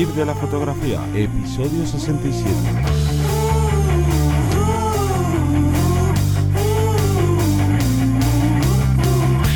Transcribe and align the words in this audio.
Vivir 0.00 0.14
de 0.14 0.24
la 0.24 0.34
fotografía, 0.34 0.98
episodio 1.14 1.84
67. 1.84 2.54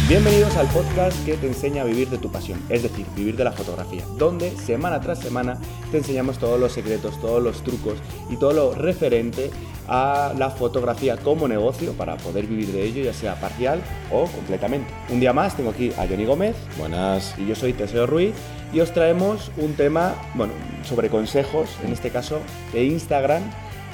Bienvenidos 0.06 0.54
al 0.58 0.66
podcast 0.66 1.24
que 1.24 1.38
te 1.38 1.46
enseña 1.46 1.80
a 1.80 1.86
vivir 1.86 2.10
de 2.10 2.18
tu 2.18 2.30
pasión, 2.30 2.60
es 2.68 2.82
decir, 2.82 3.06
vivir 3.16 3.38
de 3.38 3.44
la 3.44 3.52
fotografía, 3.52 4.04
donde 4.18 4.54
semana 4.58 5.00
tras 5.00 5.20
semana 5.20 5.56
te 5.90 5.96
enseñamos 5.96 6.36
todos 6.36 6.60
los 6.60 6.72
secretos, 6.72 7.18
todos 7.22 7.42
los 7.42 7.64
trucos 7.64 7.94
y 8.28 8.36
todo 8.36 8.52
lo 8.52 8.74
referente 8.74 9.50
a 9.88 10.34
la 10.36 10.50
fotografía 10.50 11.16
como 11.16 11.48
negocio 11.48 11.94
para 11.94 12.18
poder 12.18 12.46
vivir 12.46 12.70
de 12.70 12.84
ello, 12.84 13.02
ya 13.02 13.14
sea 13.14 13.40
parcial 13.40 13.80
o 14.12 14.26
completamente. 14.26 14.92
Un 15.08 15.20
día 15.20 15.32
más 15.32 15.56
tengo 15.56 15.70
aquí 15.70 15.90
a 15.92 16.06
Johnny 16.06 16.26
Gómez. 16.26 16.54
Buenas. 16.78 17.34
Y 17.38 17.46
yo 17.46 17.54
soy 17.54 17.72
Teseo 17.72 18.06
Ruiz 18.06 18.34
y 18.74 18.80
os 18.80 18.92
traemos 18.92 19.52
un 19.56 19.74
tema, 19.74 20.14
bueno, 20.34 20.52
sobre 20.82 21.08
consejos, 21.08 21.70
en 21.84 21.92
este 21.92 22.10
caso 22.10 22.40
de 22.72 22.84
Instagram 22.84 23.42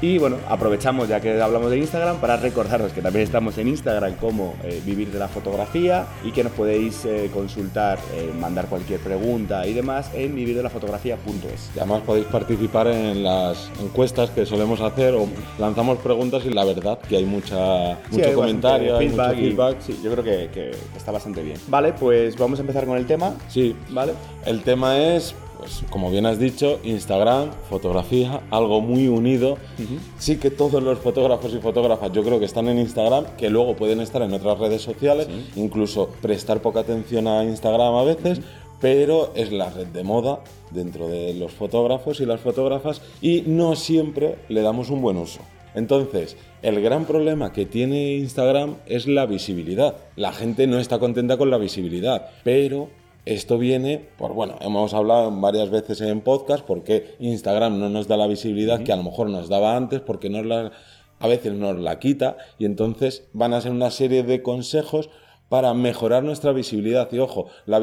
y 0.03 0.19
bueno, 0.19 0.37
aprovechamos 0.49 1.09
ya 1.09 1.21
que 1.21 1.41
hablamos 1.41 1.71
de 1.71 1.79
Instagram 1.79 2.21
para 2.21 2.37
recordaros 2.37 2.93
que 2.93 3.03
también 3.03 3.25
estamos 3.25 3.59
en 3.59 3.69
Instagram 3.69 4.15
como 4.17 4.55
eh, 4.65 4.81
Vivir 4.85 5.11
de 5.13 5.19
la 5.19 5.29
Fotografía 5.29 6.07
y 6.25 6.33
que 6.33 6.43
nos 6.43 6.53
podéis 6.53 7.05
eh, 7.05 7.31
consultar, 7.33 7.99
eh, 8.15 8.31
mandar 8.39 8.67
cualquier 8.67 9.01
pregunta 9.01 9.67
y 9.67 9.75
demás 9.75 10.11
en 10.15 10.35
vivirdelafotografía.es. 10.35 11.71
Y 11.75 11.79
además 11.79 12.03
podéis 12.07 12.27
participar 12.27 12.87
en 12.87 13.23
las 13.23 13.71
encuestas 13.81 14.31
que 14.31 14.47
solemos 14.47 14.81
hacer 14.81 15.15
o 15.15 15.29
lanzamos 15.59 15.99
preguntas 15.99 16.45
y 16.47 16.51
la 16.51 16.65
verdad 16.65 16.99
que 16.99 17.17
hay 17.17 17.25
mucha, 17.25 17.99
mucho 18.11 18.35
comentario, 18.35 18.97
hay 18.97 19.09
mucho 19.09 19.31
feedback. 19.35 19.81
sí, 19.81 20.01
yo 20.03 20.13
creo 20.13 20.25
que, 20.25 20.51
que 20.53 20.71
está 20.97 21.13
bastante 21.13 21.43
bien. 21.43 21.59
Vale, 21.69 21.93
pues 21.93 22.37
vamos 22.37 22.59
a 22.59 22.63
empezar 22.63 22.87
con 22.87 22.97
el 22.97 23.07
tema. 23.07 23.35
Sí, 23.49 23.77
¿vale? 23.91 24.15
El 24.47 24.63
tema 24.63 24.99
es 24.99 25.35
pues 25.61 25.83
como 25.91 26.11
bien 26.11 26.25
has 26.25 26.39
dicho, 26.39 26.81
Instagram, 26.85 27.51
fotografía, 27.69 28.41
algo 28.51 28.81
muy 28.81 29.09
unido. 29.09 29.59
Sí 30.19 30.39
que 30.39 30.51
todos 30.51 30.83
los 30.83 30.99
fotógrafos 30.99 31.53
y 31.53 31.59
fotógrafas 31.59 32.13
yo 32.13 32.23
creo 32.25 32.39
que 32.39 32.47
están 32.47 32.69
en 32.69 32.79
Instagram, 32.79 33.27
que 33.37 33.51
luego 33.51 33.77
pueden 33.77 34.01
estar 34.01 34.23
en 34.23 34.33
otras 34.33 34.59
redes 34.59 34.81
sociales, 34.81 35.29
incluso 35.57 36.09
prestar 36.23 36.63
poca 36.63 36.81
atención 36.81 37.29
a 37.29 37.45
Instagram 37.45 37.95
a 37.95 38.05
veces, 38.05 38.41
pero 38.81 39.33
es 39.35 39.53
la 39.53 39.69
red 39.69 39.89
de 39.89 40.03
moda 40.03 40.41
dentro 40.71 41.09
de 41.09 41.35
los 41.35 41.53
fotógrafos 41.53 42.21
y 42.21 42.27
las 42.27 42.41
fotógrafas 42.41 43.03
y 43.21 43.43
no 43.47 43.77
siempre 43.77 44.39
le 44.49 44.63
damos 44.63 44.89
un 44.89 45.03
buen 45.03 45.19
uso. 45.19 45.41
Entonces, 45.75 46.37
el 46.63 46.81
gran 46.81 47.05
problema 47.05 47.53
que 47.53 47.67
tiene 47.67 48.15
Instagram 48.15 48.77
es 48.87 49.07
la 49.07 49.27
visibilidad. 49.27 49.97
La 50.17 50.33
gente 50.33 50.67
no 50.67 50.79
está 50.79 50.99
contenta 50.99 51.37
con 51.37 51.51
la 51.51 51.59
visibilidad, 51.59 52.31
pero 52.45 52.89
esto 53.25 53.59
viene 53.59 54.09
por, 54.17 54.33
bueno, 54.33 54.57
hemos 54.61 54.95
hablado 54.95 55.31
varias 55.31 55.71
veces 55.71 56.01
en 56.01 56.21
podcast 56.21 56.65
porque 56.65 57.17
Instagram 57.19 57.79
no 57.79 57.89
nos 57.89 58.09
da 58.09 58.17
la 58.17 58.27
visibilidad 58.27 58.83
que 58.83 58.93
a 58.93 58.97
lo 58.97 59.03
mejor 59.03 59.29
nos 59.29 59.49
daba 59.49 59.77
antes 59.77 60.01
porque 60.01 60.31
nos 60.31 60.47
la, 60.47 60.73
a 61.19 61.29
veces 61.29 61.53
nos 61.53 61.79
la 61.79 61.99
quita 61.99 62.37
y 62.59 62.65
entonces 62.65 63.29
van 63.33 63.55
a 63.55 63.61
ser 63.61 63.73
una 63.73 63.91
serie 63.91 64.23
de 64.23 64.43
consejos 64.43 65.11
para 65.51 65.75
mejorar 65.75 66.23
nuestra 66.23 66.53
visibilidad. 66.53 67.09
Y 67.13 67.19
ojo, 67.19 67.49
la, 67.67 67.83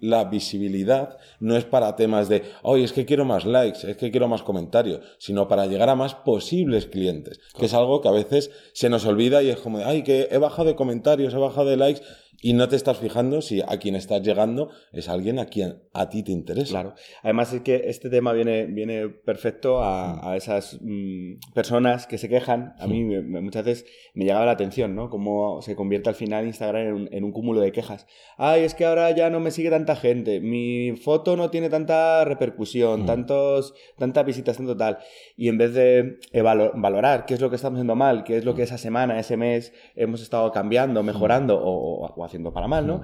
la, 0.00 0.24
visibilidad 0.24 1.18
no 1.40 1.56
es 1.56 1.64
para 1.64 1.96
temas 1.96 2.28
de, 2.28 2.44
hoy 2.62 2.84
es 2.84 2.92
que 2.92 3.04
quiero 3.04 3.24
más 3.24 3.44
likes, 3.44 3.90
es 3.90 3.96
que 3.96 4.12
quiero 4.12 4.28
más 4.28 4.42
comentarios, 4.42 5.00
sino 5.18 5.48
para 5.48 5.66
llegar 5.66 5.88
a 5.88 5.96
más 5.96 6.14
posibles 6.14 6.86
clientes, 6.86 7.40
que 7.58 7.66
es 7.66 7.74
algo 7.74 8.00
que 8.00 8.08
a 8.08 8.12
veces 8.12 8.52
se 8.72 8.88
nos 8.88 9.04
olvida 9.04 9.42
y 9.42 9.50
es 9.50 9.56
como, 9.56 9.78
ay, 9.78 10.04
que 10.04 10.28
he 10.30 10.38
bajado 10.38 10.68
de 10.68 10.76
comentarios, 10.76 11.34
he 11.34 11.38
bajado 11.38 11.68
de 11.68 11.76
likes 11.76 12.02
y 12.40 12.52
no 12.52 12.68
te 12.68 12.76
estás 12.76 12.98
fijando 12.98 13.42
si 13.42 13.62
a 13.62 13.78
quien 13.78 13.96
estás 13.96 14.22
llegando 14.22 14.70
es 14.92 15.08
alguien 15.08 15.40
a 15.40 15.46
quien 15.46 15.82
a 15.92 16.08
ti 16.08 16.22
te 16.22 16.30
interesa. 16.30 16.70
Claro. 16.70 16.94
Además 17.22 17.52
es 17.52 17.62
que 17.62 17.82
este 17.86 18.10
tema 18.10 18.32
viene, 18.32 18.66
viene 18.66 19.08
perfecto 19.08 19.82
a, 19.82 20.32
mm. 20.32 20.34
esas 20.34 20.78
mm, 20.80 21.52
personas 21.52 22.06
que 22.06 22.16
se 22.16 22.28
quejan. 22.28 22.74
A 22.78 22.86
mí 22.86 23.02
muchas 23.02 23.64
veces 23.64 23.86
me 24.14 24.24
llegaba 24.24 24.46
la 24.46 24.52
atención, 24.52 24.94
¿no? 24.94 25.10
Cómo 25.10 25.62
se 25.62 25.74
convierte 25.74 26.10
al 26.10 26.14
final 26.14 26.46
Instagram 26.46 27.08
en 27.10 27.24
un, 27.24 27.32
cúmulo 27.32 27.60
de 27.60 27.72
quejas. 27.72 28.06
Ay, 28.36 28.62
es 28.62 28.74
que 28.74 28.84
ahora 28.84 29.10
ya 29.10 29.30
no 29.30 29.40
me 29.40 29.50
sigue 29.50 29.70
tanta 29.70 29.96
gente. 29.96 30.40
Mi 30.40 30.96
foto 30.96 31.36
no 31.36 31.50
tiene 31.50 31.68
tanta 31.68 32.24
repercusión, 32.24 33.02
mm. 33.02 33.06
tantos, 33.06 33.74
tantas 33.96 34.24
visitas, 34.24 34.56
tanto 34.56 34.76
tal. 34.76 34.98
Y 35.36 35.48
en 35.48 35.58
vez 35.58 35.74
de 35.74 36.18
valorar 36.74 37.26
qué 37.26 37.34
es 37.34 37.40
lo 37.40 37.50
que 37.50 37.56
estamos 37.56 37.78
haciendo 37.78 37.96
mal, 37.96 38.22
qué 38.22 38.36
es 38.36 38.44
lo 38.44 38.54
que 38.54 38.62
esa 38.62 38.78
semana, 38.78 39.18
ese 39.18 39.36
mes 39.36 39.72
hemos 39.96 40.22
estado 40.22 40.52
cambiando, 40.52 41.02
mejorando 41.02 41.60
o, 41.60 42.06
o 42.06 42.27
haciendo 42.28 42.52
para 42.52 42.68
mal, 42.68 42.86
¿no? 42.86 43.02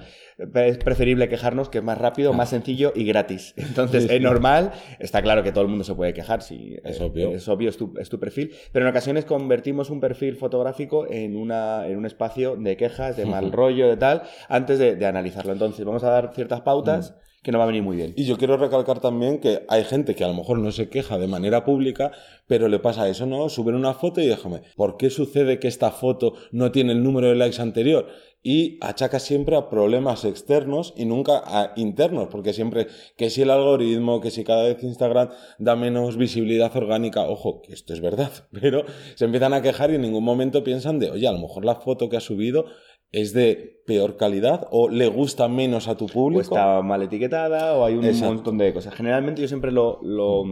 Es 0.54 0.78
preferible 0.78 1.28
quejarnos 1.28 1.68
que 1.68 1.78
es 1.78 1.84
más 1.84 1.98
rápido, 1.98 2.32
más 2.32 2.50
sencillo 2.50 2.92
y 2.94 3.04
gratis. 3.04 3.54
Entonces, 3.56 4.08
es 4.08 4.20
normal, 4.20 4.72
está 4.98 5.22
claro 5.22 5.42
que 5.42 5.52
todo 5.52 5.62
el 5.62 5.68
mundo 5.68 5.84
se 5.84 5.94
puede 5.94 6.14
quejar, 6.14 6.42
si 6.42 6.76
es 6.84 7.00
obvio, 7.00 7.34
es, 7.34 7.48
obvio 7.48 7.70
es, 7.70 7.76
tu, 7.76 8.20
perfil, 8.20 8.52
pero 8.72 8.86
en 8.86 8.90
ocasiones 8.90 9.24
convertimos 9.24 9.90
un 9.90 10.00
perfil 10.00 10.36
fotográfico 10.36 11.06
en, 11.10 11.36
una, 11.36 11.86
en 11.86 11.96
un 11.96 12.06
espacio 12.06 12.56
de 12.56 12.76
quejas, 12.76 13.16
de 13.16 13.26
mal 13.26 13.52
rollo, 13.52 13.88
de 13.88 13.96
tal, 13.96 14.22
antes 14.48 14.78
de, 14.78 15.04
analizarlo. 15.04 15.52
Entonces, 15.52 15.84
vamos 15.84 16.04
a 16.04 16.10
dar 16.10 16.32
ciertas 16.34 16.60
pautas 16.62 17.14
que 17.44 17.52
no 17.52 17.58
va 17.58 17.64
a 17.64 17.66
venir 17.66 17.82
muy 17.82 17.96
bien. 17.96 18.14
Y 18.16 18.24
yo 18.24 18.38
quiero 18.38 18.56
recalcar 18.56 19.00
también 19.00 19.38
que 19.38 19.66
hay 19.68 19.84
gente 19.84 20.14
que 20.14 20.24
a 20.24 20.28
lo 20.28 20.34
mejor 20.34 20.58
no 20.58 20.72
se 20.72 20.88
queja 20.88 21.18
de 21.18 21.28
manera 21.28 21.62
pública, 21.62 22.10
pero 22.46 22.68
le 22.68 22.78
pasa 22.78 23.06
eso, 23.06 23.26
¿no? 23.26 23.50
Suben 23.50 23.74
una 23.74 23.92
foto 23.92 24.22
y 24.22 24.26
déjame, 24.26 24.62
¿por 24.76 24.96
qué 24.96 25.10
sucede 25.10 25.58
que 25.58 25.68
esta 25.68 25.90
foto 25.90 26.32
no 26.52 26.72
tiene 26.72 26.92
el 26.92 27.02
número 27.02 27.28
de 27.28 27.34
likes 27.34 27.60
anterior? 27.60 28.08
Y 28.46 28.76
achaca 28.82 29.20
siempre 29.20 29.56
a 29.56 29.70
problemas 29.70 30.26
externos 30.26 30.92
y 30.98 31.06
nunca 31.06 31.42
a 31.46 31.72
internos, 31.76 32.28
porque 32.30 32.52
siempre 32.52 32.88
que 33.16 33.30
si 33.30 33.40
el 33.40 33.50
algoritmo, 33.50 34.20
que 34.20 34.30
si 34.30 34.44
cada 34.44 34.64
vez 34.64 34.82
Instagram 34.82 35.30
da 35.58 35.76
menos 35.76 36.18
visibilidad 36.18 36.76
orgánica, 36.76 37.22
ojo, 37.22 37.62
que 37.62 37.72
esto 37.72 37.94
es 37.94 38.02
verdad, 38.02 38.30
pero 38.52 38.84
se 39.14 39.24
empiezan 39.24 39.54
a 39.54 39.62
quejar 39.62 39.90
y 39.90 39.94
en 39.94 40.02
ningún 40.02 40.24
momento 40.24 40.62
piensan 40.62 40.98
de, 40.98 41.10
oye, 41.10 41.26
a 41.26 41.32
lo 41.32 41.38
mejor 41.38 41.64
la 41.64 41.76
foto 41.76 42.10
que 42.10 42.18
ha 42.18 42.20
subido 42.20 42.66
es 43.14 43.32
de 43.32 43.74
peor 43.86 44.16
calidad 44.16 44.66
o 44.70 44.88
le 44.88 45.08
gusta 45.08 45.46
menos 45.48 45.88
a 45.88 45.96
tu 45.96 46.06
público. 46.06 46.40
O 46.40 46.42
está 46.42 46.82
mal 46.82 47.02
etiquetada 47.02 47.74
o 47.74 47.84
hay 47.84 47.94
un 47.94 48.20
montón 48.20 48.58
de 48.58 48.72
cosas. 48.72 48.94
Generalmente 48.94 49.42
yo 49.42 49.48
siempre 49.48 49.70
lo, 49.70 50.00
lo, 50.02 50.44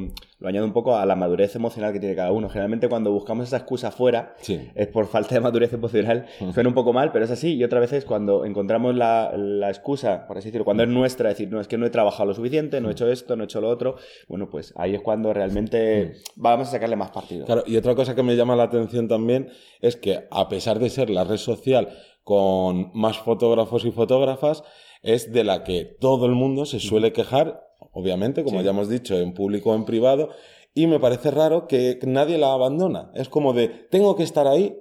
añado 0.44 0.66
un 0.66 0.72
poco 0.72 0.96
a 0.96 1.06
la 1.06 1.16
madurez 1.16 1.56
emocional 1.56 1.92
que 1.92 2.00
tiene 2.00 2.14
cada 2.14 2.30
uno. 2.30 2.48
Generalmente 2.48 2.88
cuando 2.88 3.10
buscamos 3.10 3.46
esa 3.46 3.58
excusa 3.58 3.90
fuera 3.90 4.34
es 4.46 4.86
por 4.88 5.06
falta 5.06 5.34
de 5.34 5.40
madurez 5.40 5.72
emocional. 5.72 6.26
Suena 6.52 6.68
un 6.68 6.74
poco 6.74 6.92
mal, 6.92 7.10
pero 7.10 7.24
es 7.24 7.30
así. 7.30 7.54
Y 7.54 7.64
otras 7.64 7.80
veces 7.80 8.04
cuando 8.04 8.44
encontramos 8.44 8.94
la, 8.94 9.32
la, 9.36 9.70
excusa, 9.70 10.26
por 10.26 10.38
así 10.38 10.48
decirlo, 10.48 10.64
cuando 10.64 10.82
es 10.82 10.88
nuestra, 10.88 11.30
decir, 11.30 11.50
no, 11.50 11.60
es 11.60 11.68
que 11.68 11.78
no 11.78 11.86
he 11.86 11.90
trabajado 11.90 12.26
lo 12.26 12.34
suficiente, 12.34 12.80
no 12.80 12.90
he 12.90 12.92
hecho 12.92 13.10
esto, 13.10 13.34
no 13.34 13.44
he 13.44 13.46
hecho 13.46 13.60
lo 13.60 13.70
otro, 13.70 13.96
bueno, 14.28 14.50
pues 14.50 14.74
ahí 14.76 14.94
es 14.94 15.00
cuando 15.00 15.32
realmente 15.32 16.16
vamos 16.36 16.68
a 16.68 16.72
sacarle 16.72 16.96
más 16.96 17.10
partido. 17.10 17.46
Claro, 17.46 17.64
y 17.66 17.76
otra 17.76 17.94
cosa 17.94 18.14
que 18.14 18.22
me 18.22 18.36
llama 18.36 18.56
la 18.56 18.64
atención 18.64 19.08
también 19.08 19.48
es 19.80 19.96
que 19.96 20.26
a 20.30 20.48
pesar 20.48 20.78
de 20.78 20.90
ser 20.90 21.08
la 21.08 21.24
red 21.24 21.38
social 21.38 21.88
con 22.24 22.90
más 22.94 23.18
fotógrafos 23.18 23.84
y 23.84 23.90
fotógrafas, 23.90 24.64
es 25.02 25.32
de 25.32 25.44
la 25.44 25.64
que 25.64 25.84
todo 25.84 26.26
el 26.26 26.32
mundo 26.32 26.66
se 26.66 26.80
suele 26.80 27.12
quejar, 27.12 27.62
obviamente, 27.92 28.44
como 28.44 28.62
ya 28.62 28.70
hemos 28.70 28.88
dicho, 28.88 29.18
en 29.18 29.34
público 29.34 29.70
o 29.70 29.74
en 29.74 29.84
privado, 29.84 30.30
y 30.74 30.86
me 30.86 31.00
parece 31.00 31.30
raro 31.30 31.66
que 31.66 31.98
nadie 32.02 32.38
la 32.38 32.52
abandona. 32.52 33.10
Es 33.14 33.28
como 33.28 33.52
de, 33.52 33.68
tengo 33.68 34.16
que 34.16 34.22
estar 34.22 34.46
ahí, 34.46 34.76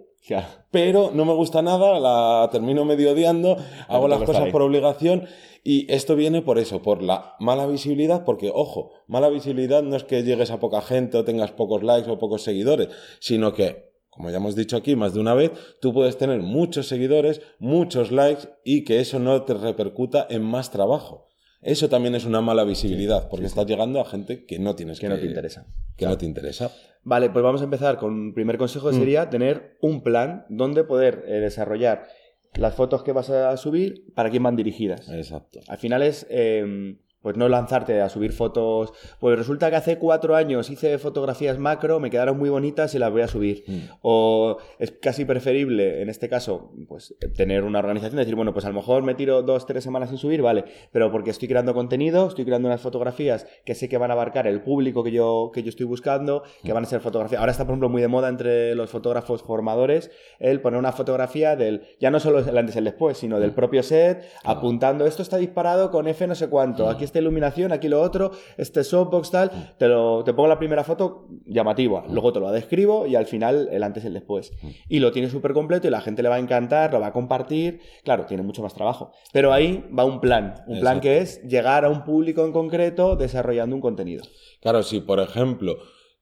pero 0.69 1.11
no 1.13 1.25
me 1.25 1.33
gusta 1.33 1.61
nada, 1.61 1.99
la 1.99 2.47
termino 2.51 2.85
medio 2.85 3.11
odiando, 3.11 3.57
hago 3.87 4.07
las 4.07 4.21
cosas 4.23 4.49
por 4.49 4.61
obligación 4.61 5.27
y 5.63 5.91
esto 5.91 6.15
viene 6.15 6.41
por 6.41 6.59
eso, 6.59 6.81
por 6.81 7.01
la 7.01 7.35
mala 7.39 7.65
visibilidad, 7.65 8.23
porque 8.23 8.51
ojo, 8.53 8.91
mala 9.07 9.29
visibilidad 9.29 9.83
no 9.83 9.95
es 9.95 10.03
que 10.03 10.23
llegues 10.23 10.51
a 10.51 10.59
poca 10.59 10.81
gente 10.81 11.17
o 11.17 11.25
tengas 11.25 11.51
pocos 11.51 11.83
likes 11.83 12.09
o 12.09 12.19
pocos 12.19 12.43
seguidores, 12.43 12.89
sino 13.19 13.53
que 13.53 13.90
como 14.11 14.29
ya 14.29 14.37
hemos 14.37 14.55
dicho 14.55 14.77
aquí 14.77 14.95
más 14.95 15.13
de 15.13 15.19
una 15.19 15.33
vez, 15.33 15.51
tú 15.81 15.93
puedes 15.93 16.17
tener 16.17 16.41
muchos 16.41 16.87
seguidores, 16.87 17.41
muchos 17.57 18.11
likes 18.11 18.49
y 18.63 18.83
que 18.83 18.99
eso 18.99 19.17
no 19.19 19.43
te 19.43 19.55
repercuta 19.55 20.27
en 20.29 20.43
más 20.43 20.69
trabajo. 20.69 21.29
Eso 21.61 21.89
también 21.89 22.15
es 22.15 22.25
una 22.25 22.41
mala 22.41 22.63
visibilidad, 22.63 23.29
porque 23.29 23.45
estás 23.45 23.65
llegando 23.65 24.01
a 24.01 24.05
gente 24.05 24.45
que 24.45 24.59
no 24.59 24.75
tienes 24.75 24.99
que, 24.99 25.07
que 25.07 25.13
no 25.13 25.19
te 25.19 25.25
interesa. 25.25 25.65
Que 25.95 26.05
no 26.05 26.17
te 26.17 26.25
interesa. 26.25 26.71
Vale, 27.03 27.29
pues 27.29 27.43
vamos 27.43 27.61
a 27.61 27.63
empezar 27.63 27.97
con 27.97 28.27
el 28.27 28.33
primer 28.33 28.57
consejo 28.57 28.91
mm. 28.91 28.93
sería 28.93 29.29
tener 29.29 29.77
un 29.81 30.01
plan 30.01 30.45
donde 30.49 30.83
poder 30.83 31.23
eh, 31.27 31.39
desarrollar 31.39 32.07
las 32.55 32.75
fotos 32.75 33.03
que 33.03 33.13
vas 33.13 33.29
a 33.29 33.55
subir 33.57 34.11
para 34.13 34.29
quién 34.29 34.43
van 34.43 34.55
dirigidas. 34.55 35.07
Exacto. 35.09 35.61
Al 35.67 35.77
final 35.77 36.01
es 36.01 36.27
em, 36.29 36.99
pues 37.21 37.37
no 37.37 37.47
lanzarte 37.47 38.01
a 38.01 38.09
subir 38.09 38.31
fotos. 38.31 38.93
Pues 39.19 39.37
resulta 39.37 39.69
que 39.69 39.75
hace 39.75 39.97
cuatro 39.97 40.35
años 40.35 40.69
hice 40.69 40.97
fotografías 40.97 41.57
macro, 41.57 41.99
me 41.99 42.09
quedaron 42.09 42.37
muy 42.37 42.49
bonitas 42.49 42.95
y 42.95 42.99
las 42.99 43.11
voy 43.11 43.21
a 43.21 43.27
subir. 43.27 43.63
Mm. 43.67 43.79
O 44.01 44.57
es 44.79 44.91
casi 44.91 45.25
preferible, 45.25 46.01
en 46.01 46.09
este 46.09 46.29
caso, 46.29 46.71
pues 46.87 47.15
tener 47.35 47.63
una 47.63 47.79
organización, 47.79 48.17
decir, 48.17 48.35
bueno, 48.35 48.53
pues 48.53 48.65
a 48.65 48.69
lo 48.69 48.75
mejor 48.75 49.03
me 49.03 49.15
tiro 49.15 49.43
dos, 49.43 49.65
tres 49.65 49.83
semanas 49.83 50.09
sin 50.09 50.17
subir, 50.17 50.41
vale, 50.41 50.65
pero 50.91 51.11
porque 51.11 51.29
estoy 51.29 51.47
creando 51.47 51.73
contenido, 51.73 52.27
estoy 52.27 52.45
creando 52.45 52.67
unas 52.67 52.81
fotografías 52.81 53.45
que 53.65 53.75
sé 53.75 53.87
que 53.87 53.97
van 53.97 54.11
a 54.11 54.13
abarcar 54.13 54.47
el 54.47 54.61
público 54.61 55.03
que 55.03 55.11
yo, 55.11 55.51
que 55.53 55.63
yo 55.63 55.69
estoy 55.69 55.85
buscando, 55.85 56.43
que 56.63 56.71
mm. 56.71 56.75
van 56.75 56.83
a 56.83 56.87
ser 56.87 57.01
fotografías. 57.01 57.39
Ahora 57.39 57.51
está, 57.51 57.65
por 57.65 57.73
ejemplo, 57.73 57.89
muy 57.89 58.01
de 58.01 58.07
moda 58.07 58.29
entre 58.29 58.73
los 58.75 58.89
fotógrafos 58.89 59.43
formadores 59.43 60.11
el 60.39 60.61
poner 60.61 60.79
una 60.79 60.91
fotografía 60.91 61.55
del, 61.55 61.83
ya 61.99 62.09
no 62.09 62.19
solo 62.19 62.39
el 62.39 62.57
antes 62.57 62.75
y 62.75 62.79
el 62.79 62.85
después, 62.85 63.17
sino 63.17 63.39
del 63.39 63.51
mm. 63.51 63.55
propio 63.55 63.83
set, 63.83 64.23
apuntando, 64.43 65.05
esto 65.05 65.21
está 65.21 65.37
disparado 65.37 65.91
con 65.91 66.07
F 66.07 66.25
no 66.25 66.35
sé 66.35 66.49
cuánto, 66.49 66.89
aquí 66.89 67.03
esta 67.11 67.19
iluminación, 67.19 67.73
aquí 67.73 67.89
lo 67.89 68.01
otro, 68.01 68.31
este 68.57 68.83
softbox 68.83 69.31
tal, 69.31 69.75
te, 69.77 69.87
lo, 69.87 70.23
te 70.23 70.33
pongo 70.33 70.47
la 70.47 70.57
primera 70.57 70.83
foto 70.85 71.27
llamativa, 71.45 72.05
luego 72.09 72.31
te 72.31 72.39
lo 72.39 72.49
describo 72.51 73.05
y 73.05 73.15
al 73.15 73.25
final 73.25 73.67
el 73.69 73.83
antes 73.83 74.05
y 74.05 74.07
el 74.07 74.13
después. 74.13 74.53
Y 74.87 74.99
lo 74.99 75.11
tiene 75.11 75.29
súper 75.29 75.53
completo 75.53 75.87
y 75.87 75.91
la 75.91 76.01
gente 76.01 76.23
le 76.23 76.29
va 76.29 76.35
a 76.35 76.39
encantar, 76.39 76.93
lo 76.93 77.01
va 77.01 77.07
a 77.07 77.13
compartir, 77.13 77.81
claro, 78.03 78.25
tiene 78.25 78.43
mucho 78.43 78.63
más 78.63 78.73
trabajo. 78.73 79.11
Pero 79.33 79.51
ahí 79.51 79.85
va 79.97 80.05
un 80.05 80.21
plan, 80.21 80.55
un 80.67 80.79
plan 80.79 80.97
Exacto. 80.97 81.01
que 81.01 81.17
es 81.19 81.43
llegar 81.43 81.83
a 81.83 81.89
un 81.89 82.05
público 82.05 82.45
en 82.45 82.53
concreto 82.53 83.17
desarrollando 83.17 83.75
un 83.75 83.81
contenido. 83.81 84.23
Claro, 84.61 84.83
si 84.83 85.01
por 85.01 85.19
ejemplo 85.19 85.77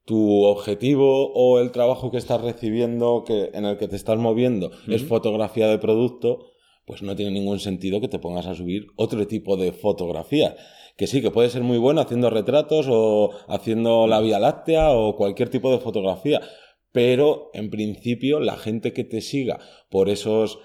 tu 0.06 0.44
objetivo 0.44 1.32
o 1.34 1.60
el 1.60 1.72
trabajo 1.72 2.10
que 2.10 2.18
estás 2.18 2.42
recibiendo, 2.42 3.24
que, 3.28 3.52
en 3.54 3.66
el 3.66 3.78
que 3.78 3.88
te 3.88 3.96
estás 3.96 4.18
moviendo, 4.18 4.72
es 4.88 5.04
fotografía 5.04 5.68
de 5.68 5.78
producto, 5.78 6.49
pues 6.90 7.04
no 7.04 7.16
tiene 7.16 7.30
ningún 7.30 7.60
sentido 7.60 8.02
que 8.02 8.08
te 8.08 8.18
pongas 8.18 8.48
a 8.48 8.56
subir 8.56 8.88
otro 8.96 9.28
tipo 9.28 9.58
de 9.58 9.74
fotografía. 9.74 10.56
Que 10.98 11.06
sí, 11.06 11.22
que 11.22 11.30
puede 11.30 11.52
ser 11.52 11.62
muy 11.62 11.78
bueno 11.78 12.02
haciendo 12.02 12.32
retratos 12.32 12.88
o 12.90 13.30
haciendo 13.48 14.08
la 14.08 14.20
Vía 14.20 14.40
Láctea 14.40 14.90
o 14.94 15.16
cualquier 15.16 15.50
tipo 15.50 15.72
de 15.72 15.78
fotografía. 15.78 16.42
Pero 16.92 17.52
en 17.54 17.70
principio 17.70 18.40
la 18.40 18.58
gente 18.58 18.92
que 18.92 19.04
te 19.04 19.22
siga 19.22 19.60
por 19.92 20.10
esos 20.10 20.58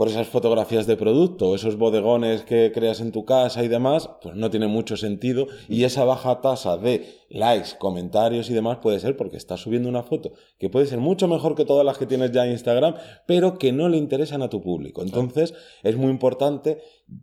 por 0.00 0.08
esas 0.08 0.28
fotografías 0.28 0.86
de 0.86 0.96
producto, 0.96 1.54
esos 1.54 1.76
bodegones 1.76 2.40
que 2.40 2.72
creas 2.72 3.02
en 3.02 3.12
tu 3.12 3.26
casa 3.26 3.62
y 3.62 3.68
demás, 3.68 4.08
pues 4.22 4.34
no 4.34 4.48
tiene 4.48 4.66
mucho 4.66 4.96
sentido. 4.96 5.46
Y 5.68 5.84
esa 5.84 6.06
baja 6.06 6.40
tasa 6.40 6.78
de 6.78 7.04
likes, 7.28 7.72
comentarios 7.78 8.48
y 8.48 8.54
demás 8.54 8.78
puede 8.78 8.98
ser 8.98 9.14
porque 9.18 9.36
estás 9.36 9.60
subiendo 9.60 9.90
una 9.90 10.02
foto 10.02 10.32
que 10.58 10.70
puede 10.70 10.86
ser 10.86 11.00
mucho 11.00 11.28
mejor 11.28 11.54
que 11.54 11.66
todas 11.66 11.84
las 11.84 11.98
que 11.98 12.06
tienes 12.06 12.32
ya 12.32 12.46
en 12.46 12.52
Instagram, 12.52 12.94
pero 13.26 13.58
que 13.58 13.72
no 13.72 13.90
le 13.90 13.98
interesan 13.98 14.40
a 14.40 14.48
tu 14.48 14.62
público. 14.62 15.02
Entonces 15.02 15.52
es 15.82 15.96
muy 15.96 16.08
importante, 16.08 16.78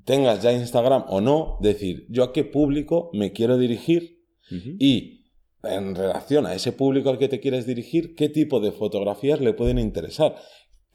tengas 0.06 0.44
ya 0.44 0.54
Instagram 0.54 1.06
o 1.10 1.20
no, 1.20 1.58
decir 1.62 2.06
yo 2.12 2.26
a 2.26 2.32
qué 2.32 2.44
público 2.44 3.10
me 3.12 3.32
quiero 3.32 3.58
dirigir 3.58 4.24
y 4.52 5.24
en 5.64 5.96
relación 5.96 6.46
a 6.46 6.54
ese 6.54 6.74
público 6.74 7.10
al 7.10 7.18
que 7.18 7.28
te 7.28 7.40
quieres 7.40 7.66
dirigir, 7.66 8.14
qué 8.14 8.30
tipo 8.30 8.60
de 8.60 8.72
fotografías 8.72 9.42
le 9.42 9.54
pueden 9.54 9.80
interesar. 9.80 10.36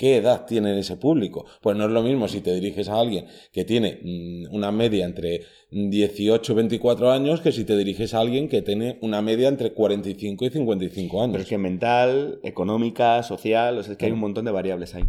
¿Qué 0.02 0.16
edad 0.16 0.46
tiene 0.46 0.76
ese 0.76 0.96
público? 0.96 1.46
Pues 1.60 1.76
no 1.76 1.84
es 1.84 1.92
lo 1.92 2.02
mismo 2.02 2.26
si 2.26 2.40
te 2.40 2.52
diriges 2.52 2.88
a 2.88 2.98
alguien 2.98 3.26
que 3.52 3.64
tiene 3.64 4.00
mm, 4.02 4.52
una 4.52 4.72
media 4.72 5.04
entre 5.04 5.42
18 5.70 6.50
y 6.50 6.54
24 6.56 7.12
años 7.12 7.40
que 7.40 7.52
si 7.52 7.64
te 7.64 7.76
diriges 7.76 8.12
a 8.12 8.18
alguien 8.18 8.48
que 8.48 8.62
tiene 8.62 8.98
una 9.00 9.22
media 9.22 9.46
entre 9.46 9.72
45 9.72 10.44
y 10.44 10.50
55 10.50 11.22
años. 11.22 11.32
Pero 11.34 11.42
es 11.44 11.48
que 11.48 11.56
mental, 11.56 12.40
económica, 12.42 13.22
social, 13.22 13.78
o 13.78 13.82
sea, 13.84 13.92
es 13.92 13.96
que 13.96 14.06
hay 14.06 14.10
un 14.10 14.18
montón 14.18 14.44
de 14.44 14.50
variables 14.50 14.92
ahí. 14.96 15.04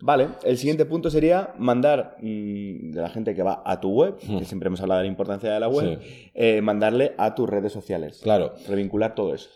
Vale, 0.00 0.28
el 0.44 0.58
siguiente 0.58 0.84
punto 0.84 1.08
sería 1.08 1.54
mandar 1.56 2.18
mm, 2.20 2.90
de 2.90 3.00
la 3.00 3.08
gente 3.08 3.34
que 3.34 3.42
va 3.42 3.62
a 3.64 3.80
tu 3.80 3.88
web, 3.88 4.18
que 4.18 4.44
siempre 4.44 4.66
hemos 4.66 4.82
hablado 4.82 4.98
de 4.98 5.06
la 5.06 5.10
importancia 5.10 5.50
de 5.50 5.60
la 5.60 5.68
web, 5.68 5.98
eh, 6.34 6.60
mandarle 6.60 7.14
a 7.16 7.34
tus 7.34 7.48
redes 7.48 7.72
sociales. 7.72 8.20
Claro. 8.22 8.52
Revincular 8.68 9.14
todo 9.14 9.34
eso. 9.34 9.48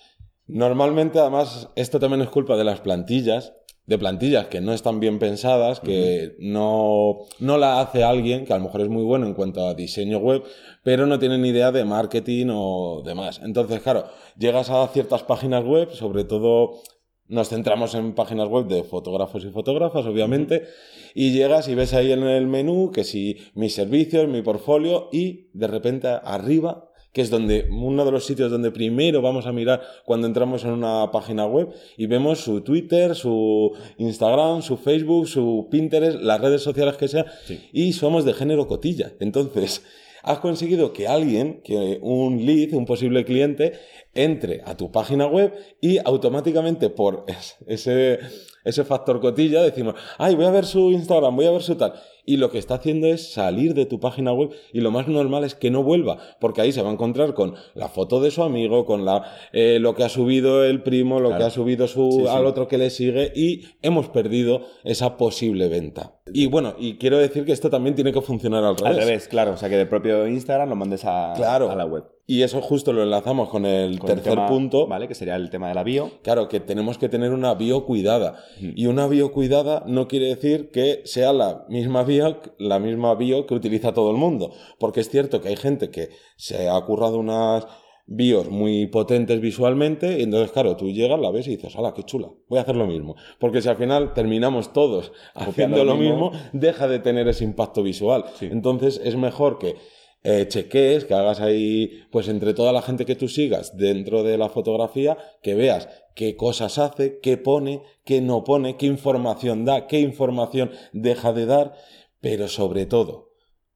Normalmente, 0.53 1.21
además, 1.21 1.69
esto 1.77 2.01
también 2.01 2.23
es 2.23 2.29
culpa 2.29 2.57
de 2.57 2.65
las 2.65 2.81
plantillas, 2.81 3.53
de 3.91 3.99
plantillas 3.99 4.47
que 4.47 4.61
no 4.61 4.73
están 4.73 5.01
bien 5.01 5.19
pensadas, 5.19 5.81
que 5.81 6.37
no, 6.39 7.27
no 7.41 7.59
la 7.59 7.81
hace 7.81 8.05
alguien 8.05 8.45
que 8.45 8.53
a 8.53 8.59
lo 8.59 8.63
mejor 8.63 8.83
es 8.83 8.89
muy 8.89 9.03
bueno 9.03 9.27
en 9.27 9.35
cuanto 9.35 9.67
a 9.67 9.75
diseño 9.75 10.19
web, 10.19 10.45
pero 10.85 11.07
no 11.07 11.19
tiene 11.19 11.39
ni 11.39 11.49
idea 11.49 11.73
de 11.73 11.85
marketing 11.85 12.47
o 12.53 13.03
demás. 13.05 13.41
Entonces, 13.43 13.81
claro, 13.81 14.05
llegas 14.39 14.71
a 14.71 14.87
ciertas 14.87 15.25
páginas 15.25 15.65
web, 15.65 15.91
sobre 15.91 16.23
todo 16.23 16.83
nos 17.27 17.49
centramos 17.49 17.97
en 17.97 18.15
páginas 18.15 18.49
web 18.49 18.69
de 18.69 18.85
fotógrafos 18.85 19.45
y 19.45 19.51
fotógrafas, 19.51 20.07
obviamente, 20.07 20.69
y 21.13 21.33
llegas 21.33 21.67
y 21.67 21.75
ves 21.75 21.93
ahí 21.93 22.13
en 22.13 22.23
el 22.23 22.47
menú 22.47 22.93
que 22.93 23.03
si 23.03 23.39
mis 23.55 23.75
servicios, 23.75 24.29
mi 24.29 24.43
portfolio, 24.43 25.09
y 25.11 25.49
de 25.53 25.67
repente 25.67 26.07
arriba 26.07 26.90
que 27.13 27.23
es 27.23 27.31
donde 27.31 27.69
uno 27.71 28.05
de 28.05 28.13
los 28.13 28.25
sitios 28.25 28.51
donde 28.51 28.71
primero 28.71 29.23
vamos 29.23 29.47
a 29.47 29.53
mirar 29.53 29.83
cuando 30.05 30.27
entramos 30.27 30.65
en 30.65 30.71
una 30.71 31.11
página 31.11 31.47
web 31.47 31.69
y 31.97 32.07
vemos 32.07 32.41
su 32.41 32.61
Twitter, 32.61 33.15
su 33.15 33.73
Instagram, 33.99 34.63
su 34.63 34.77
Facebook, 34.77 35.29
su 35.29 35.69
Pinterest, 35.71 36.21
las 36.21 36.41
redes 36.41 36.63
sociales 36.63 36.97
que 36.97 37.09
sea, 37.09 37.27
y 37.73 37.93
somos 37.93 38.25
de 38.25 38.35
género 38.35 38.67
cotilla. 38.69 39.13
Entonces, 39.21 39.83
has 40.23 40.39
conseguido 40.39 40.93
que 40.93 41.09
alguien, 41.09 41.61
que 41.65 41.99
un 42.03 42.45
lead, 42.45 42.75
un 42.75 42.87
posible 42.87 43.25
cliente, 43.25 43.73
entre 44.15 44.63
a 44.65 44.77
tu 44.77 44.91
página 44.91 45.27
web 45.27 45.53
y 45.81 45.99
automáticamente 46.05 46.91
por 46.91 47.25
es- 47.29 47.57
ese, 47.67 48.19
ese 48.65 48.85
factor 48.85 49.21
cotilla 49.21 49.63
decimos, 49.63 49.95
ay, 50.19 50.35
voy 50.35 50.45
a 50.47 50.51
ver 50.51 50.67
su 50.67 50.91
Instagram, 50.91 51.35
voy 51.37 51.47
a 51.47 51.51
ver 51.53 51.63
su 51.63 51.77
tal. 51.77 51.93
Y 52.27 52.37
lo 52.37 52.51
que 52.51 52.59
está 52.59 52.75
haciendo 52.75 53.07
es 53.09 53.33
salir 53.33 53.75
de 53.75 53.87
tu 53.87 53.99
página 53.99 54.33
web 54.33 54.51
y 54.73 54.81
lo 54.83 54.91
más 54.91 55.09
normal 55.09 55.43
es 55.43 55.55
que 55.55 55.71
no 55.71 55.83
vuelva, 55.83 56.19
porque 56.41 56.61
ahí 56.61 56.71
se 56.71 56.83
va 56.83 56.91
a 56.91 56.93
encontrar 56.93 57.35
con 57.35 57.55
la 57.75 57.89
foto 57.89 58.21
de 58.21 58.31
su 58.31 58.43
amigo, 58.43 58.85
con 58.85 59.05
la, 59.05 59.25
eh, 59.53 59.79
lo 59.81 59.95
que 59.95 60.05
ha 60.05 60.09
subido 60.09 60.65
el 60.65 60.83
primo, 60.83 61.19
lo 61.19 61.29
Claro. 61.31 61.41
que 61.41 61.47
ha 61.47 61.51
subido 61.51 61.89
su, 61.89 62.11
Sí, 62.13 62.21
sí. 62.21 62.27
al 62.29 62.47
otro 62.47 62.69
que 62.69 62.79
le 62.79 62.91
sigue 62.91 63.33
y 63.35 63.65
hemos 63.83 64.09
perdido 64.11 64.63
esa 64.85 65.17
posible 65.17 65.69
venta. 65.69 66.21
Y 66.33 66.47
bueno, 66.47 66.75
y 66.79 66.99
quiero 66.99 67.19
decir 67.19 67.45
que 67.45 67.53
esto 67.53 67.71
también 67.71 67.95
tiene 67.97 68.13
que 68.13 68.21
funcionar 68.21 68.63
al 68.65 68.77
revés. 68.77 68.91
Al 68.93 68.97
revés, 69.05 69.29
claro. 69.29 69.53
O 69.53 69.57
sea, 69.57 69.69
que 69.69 69.77
del 69.77 69.89
propio 69.89 70.27
Instagram 70.29 70.69
lo 70.69 70.77
mandes 70.77 71.05
a, 71.05 71.33
Claro. 71.37 71.71
a 71.71 71.75
la 71.75 71.87
web. 71.87 72.05
Y 72.31 72.45
eso 72.45 72.61
justo 72.61 72.93
lo 72.93 73.03
enlazamos 73.03 73.49
con 73.49 73.67
el 73.67 73.99
Con 73.99 74.09
el 74.09 74.15
tercer 74.15 74.35
tema, 74.35 74.47
punto. 74.47 74.87
¿Vale? 74.87 75.09
Que 75.09 75.17
sería 75.17 75.35
el 75.35 75.51
tema 75.51 75.67
de 75.67 75.75
la 75.75 75.83
bio. 75.83 76.13
Claro, 76.23 76.47
que 76.47 76.61
tenemos 76.61 76.97
que 76.97 77.09
tener 77.09 77.33
una 77.33 77.55
bio 77.55 77.85
cuidada. 77.85 78.37
Y 78.61 78.87
una 78.87 79.09
bio 79.09 79.33
cuidada 79.33 79.83
no 79.89 80.07
quiere 80.07 80.27
decir 80.27 80.71
que 80.71 81.03
sea 81.07 81.33
la 81.33 81.67
misma 81.69 82.05
bio, 82.05 82.41
la 82.59 82.79
misma 82.79 83.17
bio 83.17 83.47
que 83.47 83.55
utiliza 83.55 83.93
todo 83.95 84.13
el 84.13 84.17
mundo. 84.17 84.53
Porque 84.79 85.01
es 85.01 85.11
cierto 85.11 85.41
que 85.41 85.49
hay 85.49 85.57
gente 85.57 85.91
que 85.91 86.11
se 86.37 86.69
ha 86.69 86.81
currado 86.83 87.19
unas 87.19 87.67
bios 88.07 88.49
muy 88.49 88.87
potentes 88.87 89.41
visualmente 89.41 90.21
y 90.21 90.23
entonces, 90.23 90.53
claro, 90.53 90.77
tú 90.77 90.89
llegas, 90.89 91.19
la 91.19 91.33
ves 91.33 91.49
y 91.49 91.57
dices, 91.57 91.75
¡hala, 91.75 91.95
qué 91.95 92.05
chula! 92.05 92.29
Voy 92.49 92.61
a 92.61 92.63
hacer 92.63 92.77
lo 92.77 92.87
mismo. 92.87 93.17
Porque 93.41 93.61
si 93.61 93.69
al 93.69 93.77
final 93.77 94.15
terminamos 94.15 94.73
todos 94.73 95.11
haciendo 95.35 95.79
lo 95.79 95.85
lo 95.85 95.97
mismo. 95.97 96.31
mismo, 96.31 96.49
deja 96.53 96.87
de 96.87 97.01
tener 97.01 97.27
ese 97.27 97.43
impacto 97.43 97.83
visual. 97.83 98.27
Sí. 98.35 98.49
Entonces 98.53 99.01
es 99.03 99.17
mejor 99.17 99.59
que 99.59 99.75
eh, 100.23 100.47
chequees, 100.49 101.05
que 101.05 101.15
hagas 101.15 101.41
ahí, 101.41 102.03
pues 102.11 102.29
entre 102.29 102.55
toda 102.55 102.73
la 102.73 102.83
gente 102.83 103.07
que 103.07 103.17
tú 103.17 103.29
sigas 103.29 103.77
dentro 103.77 104.23
de 104.23 104.37
la 104.37 104.49
fotografía, 104.49 105.17
que 105.43 105.55
veas 105.55 105.89
qué 106.15 106.37
cosas 106.37 106.79
hace, 106.79 107.19
qué 107.21 107.37
pone, 107.37 107.83
qué 108.05 108.21
no 108.21 108.45
pone, 108.45 108.77
qué 108.77 108.87
información 108.87 109.65
da, 109.65 109.87
qué 109.87 110.01
información 110.01 110.71
deja 110.93 111.33
de 111.33 111.47
dar, 111.47 111.75
pero 112.21 112.49
sobre 112.49 112.85
todo, 112.87 113.30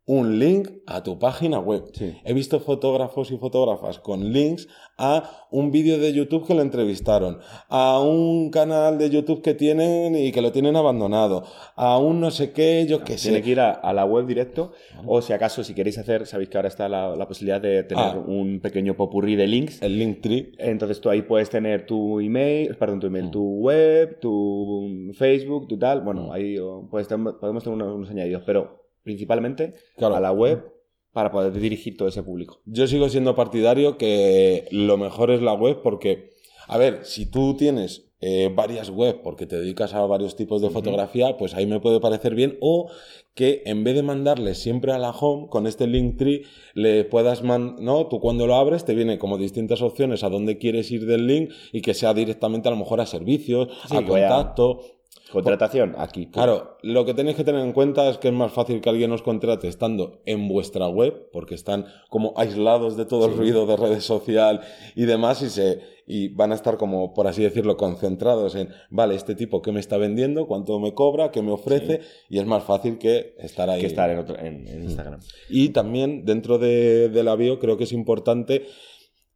un 0.07 0.39
link 0.39 0.69
a 0.87 1.03
tu 1.03 1.19
página 1.19 1.59
web. 1.59 1.85
Sí. 1.95 2.15
He 2.25 2.35
visto 2.35 2.61
fotógrafos 2.61 3.31
y 3.31 3.39
fotógrafas 3.39 3.99
con 4.01 4.33
links 4.33 4.69
a 4.99 5.47
un 5.51 5.71
vídeo 5.71 5.99
de 5.99 6.13
YouTube 6.13 6.47
que 6.47 6.55
lo 6.55 6.61
entrevistaron, 6.61 7.39
a 7.71 8.01
un 8.01 8.51
canal 8.51 8.99
de 8.99 9.09
YouTube 9.09 9.41
que 9.41 9.55
tienen 9.55 10.15
y 10.15 10.31
que 10.31 10.43
lo 10.43 10.53
tienen 10.53 10.77
abandonado, 10.77 11.45
a 11.75 11.99
un 11.99 12.21
no 12.21 12.31
sé 12.31 12.53
qué, 12.53 12.85
yo 12.87 13.03
qué 13.03 13.17
sé. 13.17 13.31
Tiene 13.31 13.43
que 13.43 13.51
ir 13.51 13.61
a, 13.61 13.71
a 13.71 13.95
la 13.95 14.05
web 14.05 14.27
directo. 14.27 14.73
O 15.07 15.23
si 15.23 15.33
acaso, 15.33 15.65
si 15.65 15.75
queréis 15.75 15.97
hacer, 15.97 16.27
sabéis 16.27 16.51
que 16.51 16.59
ahora 16.59 16.69
está 16.69 16.87
la, 16.89 17.17
la 17.17 17.27
posibilidad 17.27 17.61
de 17.61 17.83
tener 17.85 18.05
Ah. 18.05 18.19
un 18.27 18.61
pequeño 18.61 18.95
popurrí 18.97 19.37
de 19.37 19.47
links. 19.47 19.81
El 19.83 19.99
link 19.99 20.21
tree. 20.21 20.53
Entonces 20.59 21.01
tú 21.01 21.09
ahí 21.09 21.23
puedes 21.23 21.49
tener 21.49 21.87
tu 21.87 22.21
email, 22.21 22.77
perdón, 22.77 23.01
tu 23.01 23.07
Mm. 23.07 23.17
email, 23.17 23.31
tu 23.31 23.43
web, 23.43 24.21
tu 24.21 25.11
Facebook, 25.15 25.67
tu 25.67 25.79
tal. 25.79 26.03
Bueno, 26.03 26.27
Mm. 26.29 26.33
ahí 26.33 26.57
puedes 26.91 27.09
podemos 27.09 27.65
tener 27.65 27.75
unos, 27.75 27.95
unos 27.97 28.11
añadidos, 28.11 28.43
pero 28.45 28.84
principalmente 29.05 29.75
Claro. 29.97 30.17
a 30.17 30.21
la 30.21 30.33
web 30.33 30.73
para 31.13 31.31
poder 31.31 31.53
dirigir 31.53 31.97
todo 31.97 32.09
ese 32.09 32.25
público. 32.25 32.61
Yo 32.65 32.89
sigo 32.89 33.09
siendo 33.09 33.37
partidario 33.37 33.97
que 33.99 34.67
lo 34.73 34.97
mejor 34.97 35.31
es 35.31 35.41
la 35.41 35.53
web 35.53 35.81
porque, 35.83 36.31
a 36.67 36.77
ver, 36.77 37.05
si 37.05 37.31
tú 37.31 37.55
tienes 37.57 38.11
eh, 38.21 38.51
varias 38.53 38.89
webs 38.91 39.21
porque 39.23 39.47
te 39.47 39.61
dedicas 39.61 39.93
a 39.95 40.05
varios 40.07 40.35
tipos 40.35 40.61
de 40.63 40.71
fotografía, 40.71 41.37
pues 41.37 41.55
ahí 41.55 41.67
me 41.67 41.79
puede 41.79 42.01
parecer 42.01 42.35
bien. 42.35 42.57
O 42.61 42.91
que 43.35 43.63
en 43.67 43.85
vez 43.85 43.95
de 43.97 44.03
mandarle 44.03 44.55
siempre 44.55 44.93
a 44.93 44.99
la 44.99 45.11
home, 45.11 45.49
con 45.49 45.67
este 45.67 45.87
link 45.87 46.17
tree, 46.17 46.43
le 46.73 47.05
puedas 47.05 47.43
mandar, 47.43 47.81
¿no? 47.81 48.07
Tú 48.07 48.21
cuando 48.21 48.47
lo 48.47 48.55
abres 48.55 48.85
te 48.85 48.95
viene 48.95 49.19
como 49.19 49.37
distintas 49.39 49.83
opciones 49.83 50.25
a 50.25 50.31
dónde 50.31 50.57
quieres 50.57 50.91
ir 50.91 51.05
del 51.05 51.27
link 51.27 51.51
y 51.73 51.83
que 51.83 51.95
sea 51.95 52.15
directamente 52.15 52.69
a 52.69 52.71
lo 52.71 52.79
mejor 52.79 53.01
a 53.01 53.07
servicios, 53.07 53.69
Sí, 53.89 53.97
a 53.97 54.05
contacto. 54.05 54.81
Contratación, 55.33 55.95
aquí. 55.99 56.27
Claro, 56.27 56.77
lo 56.83 57.05
que 57.05 57.15
tenéis 57.15 57.37
que 57.37 57.45
tener 57.45 57.61
en 57.63 57.73
cuenta 57.73 58.09
es 58.09 58.19
que 58.19 58.29
es 58.29 58.35
más 58.35 58.53
fácil 58.53 58.81
que 58.81 58.89
alguien 58.91 59.11
os 59.11 59.23
contrate 59.23 59.67
estando 59.69 60.21
en 60.27 60.47
vuestra 60.49 60.87
web, 60.89 61.29
porque 61.33 61.55
están 61.55 61.87
como 62.09 62.35
aislados 62.37 62.97
de 62.97 63.05
todo 63.07 63.27
el 63.27 63.37
ruido 63.37 63.67
de 63.67 63.77
redes 63.77 64.05
social 64.05 64.61
y 64.95 65.05
demás, 65.07 65.43
y 65.43 65.51
se 65.51 65.95
y 66.07 66.29
van 66.29 66.53
a 66.53 66.55
estar 66.55 66.77
como, 66.77 67.15
por 67.15 67.27
así 67.27 67.43
decirlo, 67.43 67.79
concentrados 67.79 68.55
en, 68.55 68.69
vale, 68.91 69.15
este 69.15 69.35
tipo 69.35 69.63
qué 69.63 69.73
me 69.73 69.81
está 69.81 69.97
vendiendo, 69.97 70.47
cuánto 70.47 70.79
me 70.79 70.93
cobra, 70.93 71.31
qué 71.31 71.41
me 71.41 71.51
ofrece, 71.51 72.03
y 72.29 72.39
es 72.39 72.45
más 72.45 72.63
fácil 72.63 72.99
que 72.99 73.35
estar 73.39 73.71
ahí. 73.71 73.81
que 73.81 73.87
estar 73.87 74.11
en, 74.11 74.19
otro- 74.19 74.39
en- 74.39 74.69
en 74.69 74.85
Instagram. 74.85 75.21
Y 75.49 75.71
también 75.71 76.27
dentro 76.27 76.59
de, 76.59 77.09
de 77.09 77.23
la 77.25 77.35
bio 77.37 77.59
creo 77.59 77.79
que 77.79 77.85
es 77.85 77.93
importante 77.93 78.67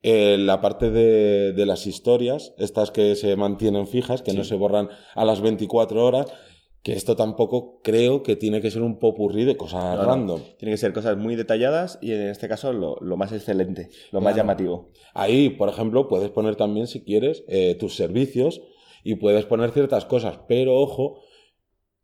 eh, 0.02 0.36
la 0.38 0.60
parte 0.60 0.90
de, 0.90 1.52
de 1.52 1.66
las 1.66 1.86
historias, 1.86 2.54
estas 2.58 2.90
que 2.90 3.16
se 3.16 3.34
mantienen 3.36 3.86
fijas, 3.86 4.22
que 4.22 4.32
no 4.32 4.44
se 4.44 4.54
borran 4.54 4.88
a 5.14 5.24
las 5.24 5.40
24 5.40 6.04
horas, 6.04 6.26
que 6.82 6.92
esto 6.92 7.16
tampoco 7.16 7.80
creo 7.82 8.22
que 8.22 8.36
tiene 8.36 8.60
que 8.60 8.70
ser 8.70 8.82
un 8.82 8.98
popurrí 8.98 9.44
de 9.44 9.56
cosas 9.56 9.96
No, 9.96 10.02
no. 10.02 10.08
random. 10.08 10.40
Tiene 10.58 10.72
que 10.74 10.78
ser 10.78 10.92
cosas 10.92 11.16
muy 11.16 11.34
detalladas 11.34 11.98
y 12.00 12.12
en 12.12 12.28
este 12.28 12.48
caso 12.48 12.72
lo, 12.72 12.96
lo 13.00 13.16
más 13.16 13.32
excelente, 13.32 13.90
lo 14.12 14.20
más 14.20 14.36
llamativo. 14.36 14.90
Ahí, 15.12 15.50
por 15.50 15.68
ejemplo, 15.68 16.08
puedes 16.08 16.30
poner 16.30 16.54
también, 16.56 16.86
si 16.86 17.02
quieres, 17.02 17.44
eh, 17.48 17.74
tus 17.74 17.94
servicios 17.96 18.60
y 19.02 19.16
puedes 19.16 19.44
poner 19.44 19.72
ciertas 19.72 20.04
cosas, 20.04 20.38
pero 20.48 20.76
ojo, 20.80 21.20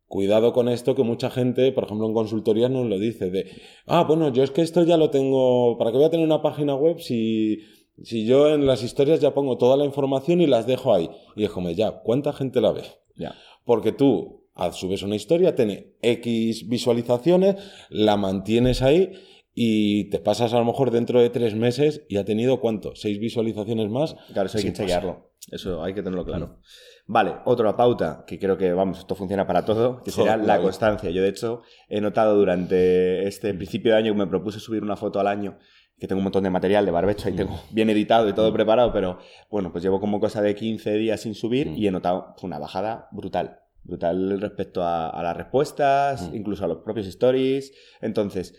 cuidado 0.07 0.51
con 0.53 0.67
esto 0.69 0.93
que 0.93 1.03
mucha 1.03 1.29
gente, 1.29 1.71
por 1.71 1.85
ejemplo, 1.85 2.07
en 2.07 2.13
consultorías 2.13 2.69
nos 2.69 2.85
lo 2.85 2.99
dice, 2.99 3.29
de, 3.31 3.49
ah, 3.87 4.03
bueno, 4.03 4.31
yo 4.31 4.43
es 4.43 4.51
que 4.51 4.61
esto 4.61 4.83
ya 4.83 4.97
lo 4.97 5.09
tengo, 5.09 5.77
¿para 5.77 5.91
qué 5.91 5.97
voy 5.97 6.05
a 6.05 6.09
tener 6.09 6.25
una 6.25 6.41
página 6.41 6.75
web 6.75 6.99
si, 6.99 7.59
si 8.03 8.25
yo 8.25 8.53
en 8.53 8.65
las 8.65 8.83
historias 8.83 9.19
ya 9.19 9.33
pongo 9.33 9.57
toda 9.57 9.77
la 9.77 9.85
información 9.85 10.41
y 10.41 10.47
las 10.47 10.67
dejo 10.67 10.93
ahí? 10.93 11.09
Y 11.35 11.43
es 11.43 11.49
como, 11.49 11.69
ya, 11.69 12.01
¿cuánta 12.01 12.33
gente 12.33 12.61
la 12.61 12.71
ve? 12.71 12.83
Ya. 13.15 13.35
Porque 13.63 13.91
tú 13.91 14.45
subes 14.71 15.03
una 15.03 15.15
historia, 15.15 15.55
tiene 15.55 15.95
X 16.01 16.67
visualizaciones, 16.67 17.55
la 17.89 18.17
mantienes 18.17 18.81
ahí 18.81 19.13
y 19.53 20.09
te 20.09 20.19
pasas 20.19 20.53
a 20.53 20.59
lo 20.59 20.65
mejor 20.65 20.91
dentro 20.91 21.21
de 21.21 21.29
tres 21.29 21.55
meses 21.55 22.03
y 22.09 22.17
ha 22.17 22.25
tenido 22.25 22.59
cuánto, 22.59 22.95
seis 22.95 23.19
visualizaciones 23.19 23.89
más. 23.89 24.15
Claro, 24.33 24.47
eso 24.47 24.57
hay 24.57 24.65
que 24.65 24.73
chequearlo. 24.73 25.31
Eso 25.51 25.83
hay 25.83 25.93
que 25.93 26.01
tenerlo 26.01 26.25
claro. 26.25 26.59
Vale, 27.07 27.35
otra 27.45 27.77
pauta 27.77 28.23
que 28.25 28.39
creo 28.39 28.57
que, 28.57 28.73
vamos, 28.73 28.99
esto 28.99 29.13
funciona 29.13 29.45
para 29.45 29.63
todo, 29.63 30.01
que 30.01 30.09
será 30.09 30.37
la 30.37 30.59
constancia. 30.59 31.11
Yo, 31.11 31.21
de 31.21 31.29
hecho, 31.29 31.61
he 31.87 32.01
notado 32.01 32.35
durante 32.35 33.27
este 33.27 33.53
principio 33.53 33.91
de 33.91 33.99
año 33.99 34.13
que 34.13 34.19
me 34.19 34.27
propuse 34.27 34.59
subir 34.59 34.81
una 34.81 34.95
foto 34.95 35.19
al 35.19 35.27
año, 35.27 35.59
que 35.99 36.07
tengo 36.07 36.19
un 36.19 36.23
montón 36.25 36.43
de 36.43 36.49
material 36.49 36.85
de 36.85 36.91
barbecho, 36.91 37.27
ahí 37.27 37.33
tengo 37.33 37.59
bien 37.71 37.89
editado 37.89 38.27
y 38.27 38.33
todo 38.33 38.51
preparado, 38.51 38.91
pero 38.91 39.19
bueno, 39.49 39.71
pues 39.71 39.83
llevo 39.83 39.99
como 40.01 40.19
cosa 40.19 40.41
de 40.41 40.53
15 40.55 40.93
días 40.95 41.21
sin 41.21 41.35
subir 41.35 41.69
Mm. 41.69 41.75
y 41.77 41.87
he 41.87 41.91
notado 41.91 42.35
una 42.43 42.59
bajada 42.59 43.07
brutal. 43.11 43.59
Brutal 43.83 44.41
respecto 44.41 44.83
a, 44.83 45.09
a 45.09 45.23
las 45.23 45.37
respuestas, 45.37 46.29
Mm. 46.31 46.35
incluso 46.35 46.65
a 46.65 46.67
los 46.67 46.79
propios 46.79 47.07
stories. 47.07 47.71
Entonces, 48.01 48.55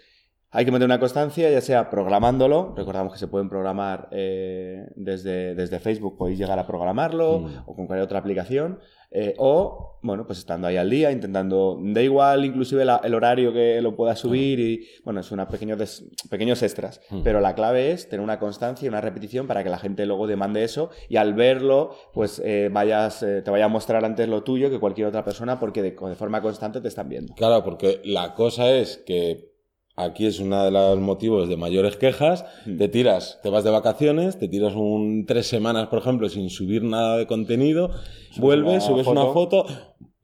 hay 0.50 0.64
que 0.64 0.70
meter 0.72 0.86
una 0.86 1.00
constancia, 1.00 1.50
ya 1.50 1.60
sea 1.60 1.90
programándolo, 1.90 2.72
recordamos 2.76 3.12
que 3.12 3.18
se 3.18 3.28
pueden 3.28 3.48
programar 3.48 4.08
eh, 4.12 4.86
desde, 4.94 5.54
desde 5.54 5.80
Facebook, 5.80 6.16
podéis 6.16 6.38
llegar 6.38 6.58
a 6.58 6.66
programarlo, 6.66 7.40
Mm. 7.40 7.46
o 7.66 7.74
con 7.74 7.86
cualquier 7.86 8.04
otra 8.04 8.20
aplicación, 8.20 8.78
eh, 9.10 9.34
o, 9.38 9.98
bueno, 10.02 10.26
pues 10.26 10.38
estando 10.38 10.66
ahí 10.68 10.76
al 10.76 10.88
día, 10.90 11.10
intentando, 11.10 11.78
da 11.82 12.00
igual 12.02 12.44
inclusive 12.44 12.84
la- 12.84 13.00
el 13.04 13.14
horario 13.14 13.52
que 13.52 13.80
lo 13.82 13.96
pueda 13.96 14.14
subir, 14.16 14.58
y, 14.60 14.86
bueno, 15.04 15.20
es 15.20 15.30
unos 15.30 15.48
pequeños, 15.48 15.78
des- 15.78 16.04
pequeños 16.30 16.62
extras, 16.62 17.00
Mm. 17.10 17.20
pero 17.22 17.40
la 17.40 17.54
clave 17.54 17.90
es 17.90 18.08
tener 18.08 18.22
una 18.22 18.38
constancia 18.38 18.86
y 18.86 18.88
una 18.88 19.00
repetición 19.00 19.46
para 19.46 19.62
que 19.64 19.70
la 19.70 19.78
gente 19.78 20.06
luego 20.06 20.26
demande 20.26 20.64
eso, 20.64 20.90
y 21.08 21.16
al 21.16 21.34
verlo, 21.34 21.90
pues 22.14 22.40
eh, 22.44 22.68
vayas, 22.72 23.20
te 23.20 23.50
vaya 23.50 23.66
a 23.66 23.68
mostrar 23.68 24.04
antes 24.04 24.28
lo 24.28 24.42
tuyo 24.42 24.70
que 24.70 24.78
cualquier 24.80 25.08
otra 25.08 25.24
persona, 25.24 25.58
porque 25.58 25.82
de, 25.82 25.90
de 25.90 26.14
forma 26.14 26.40
constante 26.40 26.80
te 26.80 26.88
están 26.88 27.08
viendo. 27.08 27.34
Claro, 27.34 27.62
porque 27.64 28.00
la 28.04 28.34
cosa 28.34 28.70
es 28.70 28.98
que 28.98 29.55
aquí 29.96 30.26
es 30.26 30.38
uno 30.38 30.64
de 30.64 30.70
los 30.70 30.98
motivos 31.00 31.48
de 31.48 31.56
mayores 31.56 31.96
quejas. 31.96 32.44
Mm. 32.66 32.76
Te 32.76 32.88
tiras, 32.88 33.40
te 33.42 33.48
vas 33.48 33.64
de 33.64 33.70
vacaciones, 33.70 34.38
te 34.38 34.48
tiras 34.48 34.74
un 34.74 35.24
tres 35.26 35.46
semanas, 35.46 35.88
por 35.88 35.98
ejemplo, 35.98 36.28
sin 36.28 36.50
subir 36.50 36.82
nada 36.82 37.16
de 37.16 37.26
contenido, 37.26 37.90
vuelves, 38.36 38.84
una 38.84 38.86
subes 38.86 39.04
foto. 39.06 39.20
una 39.20 39.32
foto 39.32 39.66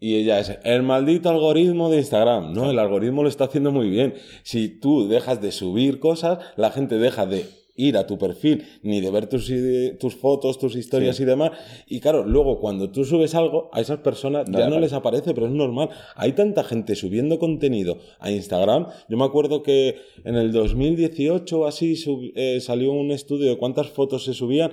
y 0.02 0.16
ella 0.16 0.40
es 0.40 0.58
el 0.64 0.82
maldito 0.82 1.30
algoritmo 1.30 1.88
de 1.88 1.98
Instagram. 1.98 2.52
No, 2.52 2.68
el 2.68 2.80
algoritmo 2.80 3.22
lo 3.22 3.28
está 3.28 3.44
haciendo 3.44 3.70
muy 3.70 3.88
bien. 3.88 4.14
Si 4.42 4.68
tú 4.68 5.06
dejas 5.06 5.40
de 5.40 5.52
subir 5.52 6.00
cosas, 6.00 6.40
la 6.56 6.72
gente 6.72 6.98
deja 6.98 7.24
de 7.24 7.46
ir 7.86 7.96
a 7.96 8.06
tu 8.06 8.18
perfil 8.18 8.64
ni 8.82 9.00
de 9.00 9.10
ver 9.10 9.26
tus, 9.28 9.50
tus 9.98 10.14
fotos, 10.16 10.58
tus 10.58 10.76
historias 10.76 11.16
Sí. 11.16 11.22
y 11.22 11.26
demás. 11.26 11.50
Y 11.86 12.00
claro, 12.00 12.24
luego 12.24 12.60
cuando 12.60 12.90
tú 12.90 13.04
subes 13.04 13.34
algo, 13.34 13.68
a 13.72 13.80
esas 13.80 13.98
personas 13.98 14.46
ya 14.46 14.52
le 14.52 14.58
no 14.58 14.62
aparece. 14.64 14.80
les 14.80 14.92
aparece, 14.92 15.34
pero 15.34 15.46
es 15.46 15.52
normal. 15.52 15.90
Hay 16.16 16.32
tanta 16.32 16.64
gente 16.64 16.94
subiendo 16.94 17.38
contenido 17.38 17.98
a 18.20 18.30
Instagram. 18.30 18.86
Yo 19.08 19.16
me 19.16 19.24
acuerdo 19.24 19.62
que 19.62 19.96
en 20.24 20.36
el 20.36 20.52
2018 20.52 21.60
o 21.60 21.66
así 21.66 21.96
sub- 21.96 22.32
eh, 22.34 22.60
salió 22.60 22.92
un 22.92 23.10
estudio 23.10 23.48
de 23.50 23.58
cuántas 23.58 23.88
fotos 23.88 24.24
se 24.24 24.34
subían 24.34 24.72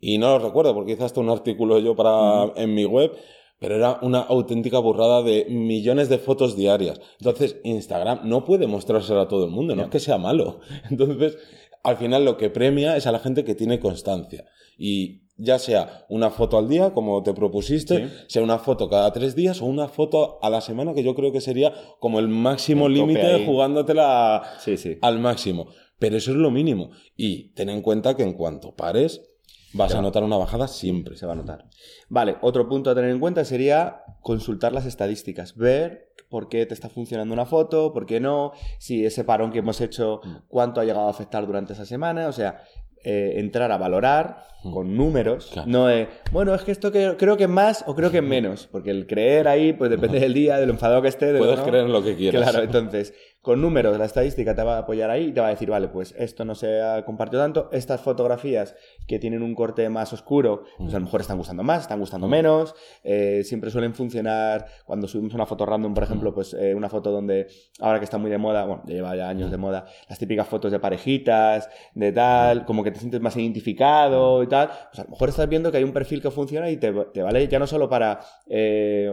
y 0.00 0.18
no 0.18 0.28
lo 0.38 0.44
recuerdo 0.46 0.74
porque 0.74 0.92
hice 0.92 1.04
hasta 1.04 1.20
un 1.20 1.30
artículo 1.30 1.78
yo 1.78 1.94
para 1.96 2.52
en 2.56 2.74
mi 2.74 2.84
web. 2.84 3.12
Pero 3.58 3.74
era 3.76 3.98
una 4.02 4.20
auténtica 4.20 4.78
burrada 4.80 5.22
de 5.22 5.46
millones 5.48 6.10
de 6.10 6.18
fotos 6.18 6.56
diarias. 6.56 7.00
Entonces, 7.18 7.56
Instagram 7.64 8.20
no 8.28 8.44
puede 8.44 8.66
mostrárselo 8.66 9.18
a 9.22 9.28
todo 9.28 9.46
el 9.46 9.50
mundo, 9.50 9.74
no 9.74 9.84
es 9.84 9.88
que 9.88 9.98
sea 9.98 10.18
malo. 10.18 10.60
Entonces, 10.90 11.38
al 11.86 11.96
final 11.96 12.24
lo 12.24 12.36
que 12.36 12.50
premia 12.50 12.96
es 12.96 13.06
a 13.06 13.12
la 13.12 13.18
gente 13.18 13.44
que 13.44 13.54
tiene 13.54 13.80
constancia. 13.80 14.44
Y 14.78 15.22
ya 15.38 15.58
sea 15.58 16.06
una 16.08 16.30
foto 16.30 16.56
al 16.58 16.68
día, 16.68 16.92
como 16.94 17.22
te 17.22 17.32
propusiste, 17.34 17.96
Sí. 18.08 18.12
sea 18.28 18.42
una 18.42 18.58
foto 18.58 18.88
cada 18.88 19.12
tres 19.12 19.34
días 19.36 19.60
o 19.60 19.66
una 19.66 19.88
foto 19.88 20.38
a 20.42 20.50
la 20.50 20.60
semana, 20.60 20.94
que 20.94 21.02
yo 21.02 21.14
creo 21.14 21.30
que 21.32 21.40
sería 21.40 21.72
como 22.00 22.18
el 22.18 22.28
máximo 22.28 22.88
límite 22.88 23.44
jugándotela 23.46 24.42
Sí, 24.58 24.76
sí. 24.76 24.98
al 25.02 25.18
máximo. 25.18 25.68
Pero 25.98 26.16
eso 26.16 26.30
es 26.30 26.36
lo 26.36 26.50
mínimo. 26.50 26.90
Y 27.16 27.52
ten 27.54 27.68
en 27.70 27.80
cuenta 27.82 28.16
que 28.16 28.22
en 28.22 28.34
cuanto 28.34 28.74
pares, 28.74 29.22
vas 29.76 29.94
a 29.94 30.02
notar 30.02 30.22
una 30.24 30.36
bajada 30.36 30.68
siempre. 30.68 31.16
se 31.16 31.26
va 31.26 31.32
a 31.32 31.36
notar. 31.36 31.66
Vale, 32.08 32.36
otro 32.40 32.68
punto 32.68 32.90
a 32.90 32.94
tener 32.94 33.10
en 33.10 33.20
cuenta 33.20 33.44
sería 33.44 34.02
consultar 34.20 34.72
las 34.72 34.86
estadísticas, 34.86 35.56
ver 35.56 36.12
por 36.28 36.48
qué 36.48 36.66
te 36.66 36.74
está 36.74 36.88
funcionando 36.88 37.32
una 37.34 37.46
foto, 37.46 37.92
por 37.92 38.06
qué 38.06 38.18
no, 38.20 38.52
si 38.78 39.04
ese 39.06 39.22
parón 39.24 39.52
que 39.52 39.60
hemos 39.60 39.80
hecho, 39.80 40.20
Mm. 40.24 40.36
cuánto 40.48 40.80
ha 40.80 40.84
llegado 40.84 41.06
a 41.06 41.10
afectar 41.10 41.46
durante 41.46 41.72
esa 41.74 41.84
semana, 41.86 42.26
o 42.28 42.32
sea, 42.32 42.62
eh, 43.04 43.34
entrar 43.38 43.70
a 43.70 43.76
valorar 43.78 44.42
Mm. 44.64 44.72
con 44.72 44.96
números, 44.96 45.50
Claro. 45.52 45.68
no 45.70 45.86
de, 45.86 46.08
bueno, 46.32 46.52
es 46.56 46.62
que 46.62 46.72
esto 46.72 46.90
que, 46.90 47.14
creo 47.16 47.36
que 47.36 47.44
es 47.44 47.48
más 47.50 47.84
o 47.86 47.94
creo 47.94 48.10
que 48.10 48.16
es 48.18 48.24
menos, 48.24 48.66
porque 48.72 48.90
el 48.90 49.06
creer 49.06 49.46
ahí, 49.46 49.72
pues 49.72 49.90
depende 49.90 50.18
del 50.18 50.34
día, 50.34 50.56
de 50.58 50.66
lo 50.66 50.72
enfadado 50.72 51.02
que 51.02 51.08
esté, 51.08 51.26
de 51.26 51.34
lo 51.34 51.38
Puedes 51.40 51.58
no. 51.58 51.64
creer 51.66 51.84
en 51.84 51.92
lo 51.92 52.02
que 52.02 52.16
quieras. 52.16 52.42
Claro, 52.42 52.64
entonces, 52.64 53.14
con 53.46 53.60
números, 53.60 53.96
la 53.96 54.06
estadística 54.06 54.56
te 54.56 54.64
va 54.64 54.74
a 54.74 54.78
apoyar 54.78 55.08
ahí 55.08 55.26
y 55.26 55.32
te 55.32 55.40
va 55.40 55.46
a 55.46 55.50
decir, 55.50 55.70
vale, 55.70 55.86
pues 55.86 56.12
esto 56.18 56.44
no 56.44 56.56
se 56.56 56.82
ha 56.82 57.04
compartido 57.04 57.40
tanto, 57.40 57.68
estas 57.70 58.00
fotografías 58.00 58.74
que 59.06 59.20
tienen 59.20 59.40
un 59.40 59.54
corte 59.54 59.88
más 59.88 60.12
oscuro, 60.12 60.64
pues 60.78 60.92
a 60.94 60.98
lo 60.98 61.04
mejor 61.04 61.20
están 61.20 61.38
gustando 61.38 61.62
más, 61.62 61.82
están 61.82 62.00
gustando 62.00 62.26
menos, 62.26 62.74
eh, 63.04 63.42
siempre 63.44 63.70
suelen 63.70 63.94
funcionar 63.94 64.66
cuando 64.84 65.06
subimos 65.06 65.32
una 65.32 65.46
foto 65.46 65.64
random, 65.64 65.94
por 65.94 66.02
ejemplo, 66.02 66.34
pues 66.34 66.54
eh, 66.54 66.74
una 66.74 66.88
foto 66.88 67.12
donde, 67.12 67.46
ahora 67.78 68.00
que 68.00 68.04
está 68.06 68.18
muy 68.18 68.32
de 68.32 68.38
moda, 68.38 68.64
bueno, 68.64 68.82
lleva 68.84 69.14
ya 69.14 69.28
años 69.28 69.52
de 69.52 69.58
moda, 69.58 69.86
las 70.08 70.18
típicas 70.18 70.48
fotos 70.48 70.72
de 70.72 70.80
parejitas, 70.80 71.70
de 71.94 72.10
tal, 72.10 72.64
como 72.64 72.82
que 72.82 72.90
te 72.90 72.98
sientes 72.98 73.20
más 73.20 73.36
identificado 73.36 74.42
y 74.42 74.48
tal, 74.48 74.70
pues 74.90 74.98
a 74.98 75.04
lo 75.04 75.10
mejor 75.10 75.28
estás 75.28 75.48
viendo 75.48 75.70
que 75.70 75.76
hay 75.76 75.84
un 75.84 75.92
perfil 75.92 76.20
que 76.20 76.32
funciona 76.32 76.68
y 76.68 76.78
te, 76.78 76.92
te 77.14 77.22
vale 77.22 77.46
ya 77.46 77.60
no 77.60 77.68
solo 77.68 77.88
para 77.88 78.18
eh, 78.48 79.08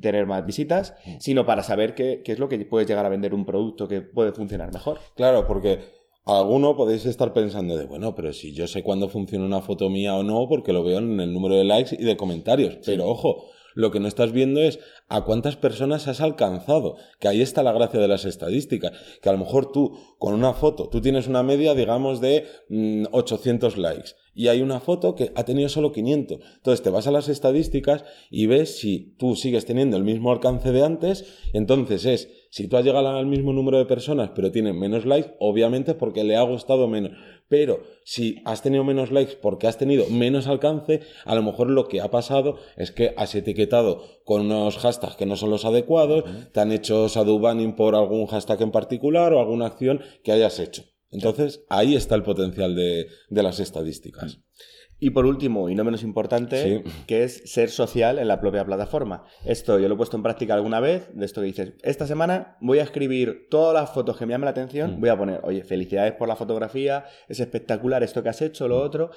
tener 0.00 0.24
más 0.26 0.46
visitas, 0.46 0.94
sino 1.18 1.44
para 1.44 1.64
saber 1.64 1.96
qué, 1.96 2.22
qué 2.24 2.30
es 2.30 2.38
lo 2.38 2.48
que 2.48 2.64
puedes 2.64 2.86
llegar 2.86 3.04
a 3.04 3.08
vender 3.08 3.34
un 3.34 3.44
producto 3.44 3.71
que 3.76 4.02
puede 4.02 4.32
funcionar 4.32 4.72
mejor. 4.72 4.98
Claro, 5.14 5.46
porque 5.46 5.80
alguno 6.24 6.76
podéis 6.76 7.06
estar 7.06 7.32
pensando 7.32 7.76
de, 7.76 7.86
bueno, 7.86 8.14
pero 8.14 8.32
si 8.32 8.52
yo 8.52 8.66
sé 8.66 8.82
cuándo 8.82 9.08
funciona 9.08 9.44
una 9.44 9.60
foto 9.60 9.90
mía 9.90 10.14
o 10.14 10.22
no, 10.22 10.48
porque 10.48 10.72
lo 10.72 10.84
veo 10.84 10.98
en 10.98 11.20
el 11.20 11.32
número 11.32 11.56
de 11.56 11.64
likes 11.64 11.96
y 11.98 12.04
de 12.04 12.16
comentarios. 12.16 12.78
Pero 12.84 13.08
ojo, 13.08 13.44
lo 13.74 13.90
que 13.90 14.00
no 14.00 14.08
estás 14.08 14.32
viendo 14.32 14.60
es 14.60 14.78
a 15.08 15.24
cuántas 15.24 15.56
personas 15.56 16.08
has 16.08 16.20
alcanzado, 16.20 16.96
que 17.18 17.28
ahí 17.28 17.40
está 17.40 17.62
la 17.62 17.72
gracia 17.72 18.00
de 18.00 18.08
las 18.08 18.24
estadísticas, 18.24 18.92
que 19.20 19.28
a 19.28 19.32
lo 19.32 19.38
mejor 19.38 19.72
tú 19.72 19.98
con 20.18 20.34
una 20.34 20.52
foto, 20.52 20.88
tú 20.88 21.00
tienes 21.00 21.26
una 21.26 21.42
media, 21.42 21.74
digamos, 21.74 22.20
de 22.20 22.46
mm, 22.68 23.06
800 23.12 23.76
likes 23.76 24.12
y 24.34 24.48
hay 24.48 24.62
una 24.62 24.80
foto 24.80 25.14
que 25.14 25.32
ha 25.34 25.44
tenido 25.44 25.68
solo 25.68 25.92
500. 25.92 26.38
Entonces 26.56 26.82
te 26.82 26.90
vas 26.90 27.06
a 27.06 27.10
las 27.10 27.28
estadísticas 27.28 28.04
y 28.30 28.46
ves 28.46 28.78
si 28.78 29.14
tú 29.18 29.36
sigues 29.36 29.66
teniendo 29.66 29.96
el 29.96 30.04
mismo 30.04 30.32
alcance 30.32 30.72
de 30.72 30.84
antes, 30.84 31.24
entonces 31.52 32.04
es, 32.06 32.30
si 32.50 32.68
tú 32.68 32.76
has 32.76 32.84
llegado 32.84 33.08
al 33.08 33.26
mismo 33.26 33.52
número 33.52 33.78
de 33.78 33.86
personas 33.86 34.30
pero 34.34 34.50
tienen 34.50 34.78
menos 34.78 35.04
likes, 35.06 35.34
obviamente 35.38 35.92
es 35.92 35.96
porque 35.96 36.24
le 36.24 36.36
ha 36.36 36.42
gustado 36.42 36.88
menos. 36.88 37.12
Pero 37.48 37.82
si 38.04 38.36
has 38.44 38.62
tenido 38.62 38.84
menos 38.84 39.10
likes 39.10 39.36
porque 39.36 39.66
has 39.66 39.76
tenido 39.76 40.06
menos 40.08 40.46
alcance, 40.46 41.00
a 41.24 41.34
lo 41.34 41.42
mejor 41.42 41.68
lo 41.68 41.86
que 41.86 42.00
ha 42.00 42.10
pasado 42.10 42.56
es 42.76 42.92
que 42.92 43.14
has 43.16 43.34
etiquetado 43.34 44.02
con 44.24 44.42
unos 44.42 44.78
hashtags 44.78 45.16
que 45.16 45.26
no 45.26 45.36
son 45.36 45.50
los 45.50 45.64
adecuados, 45.64 46.24
te 46.52 46.60
han 46.60 46.72
hecho 46.72 47.08
shadow 47.08 47.38
banning 47.38 47.76
por 47.76 47.94
algún 47.94 48.26
hashtag 48.26 48.62
en 48.62 48.70
particular 48.70 49.32
o 49.34 49.40
alguna 49.40 49.66
acción 49.66 50.00
que 50.22 50.32
hayas 50.32 50.58
hecho. 50.58 50.91
Entonces, 51.12 51.64
ahí 51.68 51.94
está 51.94 52.14
el 52.14 52.22
potencial 52.22 52.74
de, 52.74 53.06
de 53.28 53.42
las 53.42 53.60
estadísticas. 53.60 54.40
Y 54.98 55.10
por 55.10 55.26
último, 55.26 55.68
y 55.68 55.74
no 55.74 55.82
menos 55.82 56.04
importante, 56.04 56.62
Sí. 56.84 56.90
que 57.08 57.24
es 57.24 57.42
ser 57.52 57.70
social 57.70 58.20
en 58.20 58.28
la 58.28 58.40
propia 58.40 58.64
plataforma. 58.64 59.24
Esto 59.44 59.80
yo 59.80 59.88
lo 59.88 59.94
he 59.94 59.96
puesto 59.96 60.16
en 60.16 60.22
práctica 60.22 60.54
alguna 60.54 60.78
vez, 60.78 61.08
de 61.12 61.24
esto 61.26 61.40
que 61.40 61.48
dices, 61.48 61.72
esta 61.82 62.06
semana 62.06 62.56
voy 62.60 62.78
a 62.78 62.84
escribir 62.84 63.48
todas 63.50 63.74
las 63.74 63.90
fotos 63.92 64.16
que 64.16 64.26
me 64.26 64.32
llamen 64.32 64.44
la 64.44 64.52
atención, 64.52 64.96
Mm. 64.96 65.00
voy 65.00 65.08
a 65.08 65.18
poner, 65.18 65.40
oye, 65.42 65.64
felicidades 65.64 66.12
por 66.12 66.28
la 66.28 66.36
fotografía, 66.36 67.04
es 67.28 67.40
espectacular 67.40 68.04
esto 68.04 68.22
que 68.22 68.28
has 68.28 68.42
hecho, 68.42 68.68
lo 68.68 68.80
otro, 68.80 69.10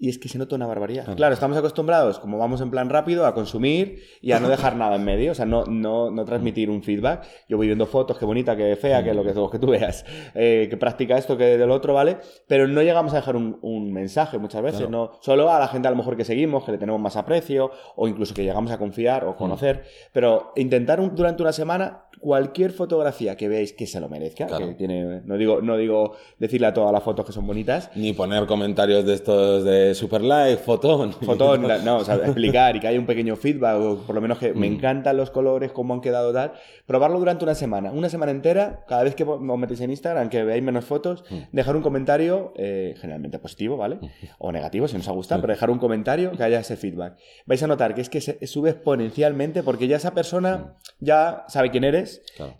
y 0.00 0.08
es 0.08 0.18
que 0.18 0.30
se 0.30 0.38
nota 0.38 0.56
una 0.56 0.66
barbaridad. 0.66 1.14
Claro. 1.14 1.34
estamos 1.34 1.58
acostumbrados, 1.58 2.18
como 2.18 2.38
vamos 2.38 2.62
en 2.62 2.70
plan 2.70 2.88
rápido, 2.88 3.26
a 3.26 3.34
consumir 3.34 4.02
y 4.22 4.32
a 4.32 4.40
no 4.40 4.48
dejar 4.48 4.74
nada 4.74 4.96
en 4.96 5.04
medio, 5.04 5.32
o 5.32 5.34
sea, 5.34 5.44
no, 5.44 5.66
no, 5.66 6.10
no 6.10 6.24
transmitir 6.24 6.70
un 6.70 6.82
feedback. 6.82 7.26
Yo 7.48 7.58
voy 7.58 7.66
viendo 7.66 7.86
fotos, 7.86 8.18
qué 8.18 8.24
bonita, 8.24 8.56
qué 8.56 8.74
fea, 8.76 9.04
qué 9.04 9.12
lo 9.12 9.22
que, 9.22 9.34
lo 9.34 9.50
que 9.50 9.58
tú 9.58 9.68
veas, 9.68 10.06
eh, 10.34 10.68
que 10.70 10.76
practica 10.78 11.18
esto, 11.18 11.36
que 11.36 11.58
del 11.58 11.70
otro, 11.70 11.92
¿vale? 11.92 12.16
Pero 12.48 12.66
no 12.66 12.80
llegamos 12.80 13.12
a 13.12 13.16
dejar 13.16 13.36
un, 13.36 13.58
un 13.60 13.92
mensaje 13.92 14.38
muchas 14.38 14.62
veces, 14.62 14.88
no 14.88 15.12
solo 15.20 15.50
a 15.52 15.58
la 15.58 15.68
gente 15.68 15.86
a 15.86 15.90
lo 15.90 15.98
mejor 15.98 16.16
que 16.16 16.24
seguimos, 16.24 16.64
que 16.64 16.72
le 16.72 16.78
tenemos 16.78 17.00
más 17.00 17.16
aprecio, 17.16 17.70
o 17.94 18.08
incluso 18.08 18.32
que 18.32 18.42
llegamos 18.42 18.72
a 18.72 18.78
confiar 18.78 19.26
o 19.26 19.36
conocer, 19.36 19.84
pero 20.12 20.52
intentar 20.56 20.98
durante 21.14 21.42
una 21.42 21.52
semana 21.52 22.04
cualquier 22.20 22.72
fotografía 22.72 23.36
que 23.36 23.48
veáis 23.48 23.72
que 23.72 23.86
se 23.86 24.00
lo 24.00 24.08
merezca, 24.08 24.46
que 24.46 24.74
tiene, 24.74 25.22
no 25.24 25.36
digo, 25.36 25.60
no 25.62 25.76
digo 25.76 26.16
decirle 26.38 26.66
a 26.66 26.74
todas 26.74 26.92
las 26.92 27.02
fotos 27.02 27.24
que 27.24 27.32
son 27.32 27.46
bonitas. 27.46 27.90
Ni 27.94 28.12
poner 28.12 28.46
comentarios 28.46 29.04
de 29.04 29.14
estos 29.14 29.64
de 29.64 29.94
super 29.94 30.22
like, 30.22 30.62
fotón. 30.62 31.12
Fotón, 31.30 31.66
no, 31.84 31.98
o 31.98 32.04
sea, 32.04 32.16
explicar 32.16 32.76
y 32.76 32.80
que 32.80 32.88
haya 32.88 32.98
un 32.98 33.06
pequeño 33.06 33.36
feedback, 33.36 33.80
o 33.80 33.96
por 33.98 34.14
lo 34.14 34.20
menos 34.20 34.38
que 34.38 34.52
me 34.52 34.68
mm. 34.68 34.74
encantan 34.74 35.16
los 35.16 35.30
colores, 35.30 35.72
cómo 35.72 35.94
han 35.94 36.00
quedado 36.00 36.32
tal. 36.32 36.52
Probarlo 36.86 37.18
durante 37.18 37.44
una 37.44 37.54
semana, 37.54 37.90
una 37.92 38.08
semana 38.08 38.32
entera, 38.32 38.84
cada 38.86 39.04
vez 39.04 39.14
que 39.14 39.24
os 39.24 39.40
metéis 39.40 39.80
en 39.80 39.90
Instagram, 39.90 40.28
que 40.28 40.42
veáis 40.44 40.62
menos 40.62 40.84
fotos, 40.84 41.24
mm. 41.30 41.36
dejar 41.52 41.76
un 41.76 41.82
comentario, 41.82 42.52
eh, 42.56 42.94
generalmente 43.00 43.38
positivo, 43.38 43.76
¿vale? 43.76 43.96
Mm. 43.96 44.06
O 44.38 44.52
negativo, 44.52 44.88
si 44.88 44.96
nos 44.96 45.08
ha 45.08 45.12
gustado, 45.12 45.40
pero 45.40 45.52
dejar 45.52 45.70
un 45.70 45.78
comentario 45.78 46.32
que 46.32 46.42
haya 46.42 46.60
ese 46.60 46.76
feedback. 46.76 47.16
Vais 47.46 47.62
a 47.62 47.66
notar 47.66 47.94
que 47.94 48.00
es 48.00 48.10
que 48.10 48.20
se 48.20 48.46
sube 48.46 48.70
exponencialmente 48.70 49.62
porque 49.62 49.88
ya 49.88 49.96
esa 49.96 50.12
persona 50.12 50.76
ya 50.98 51.44
sabe 51.48 51.70
quién 51.70 51.84
eres, 51.84 52.09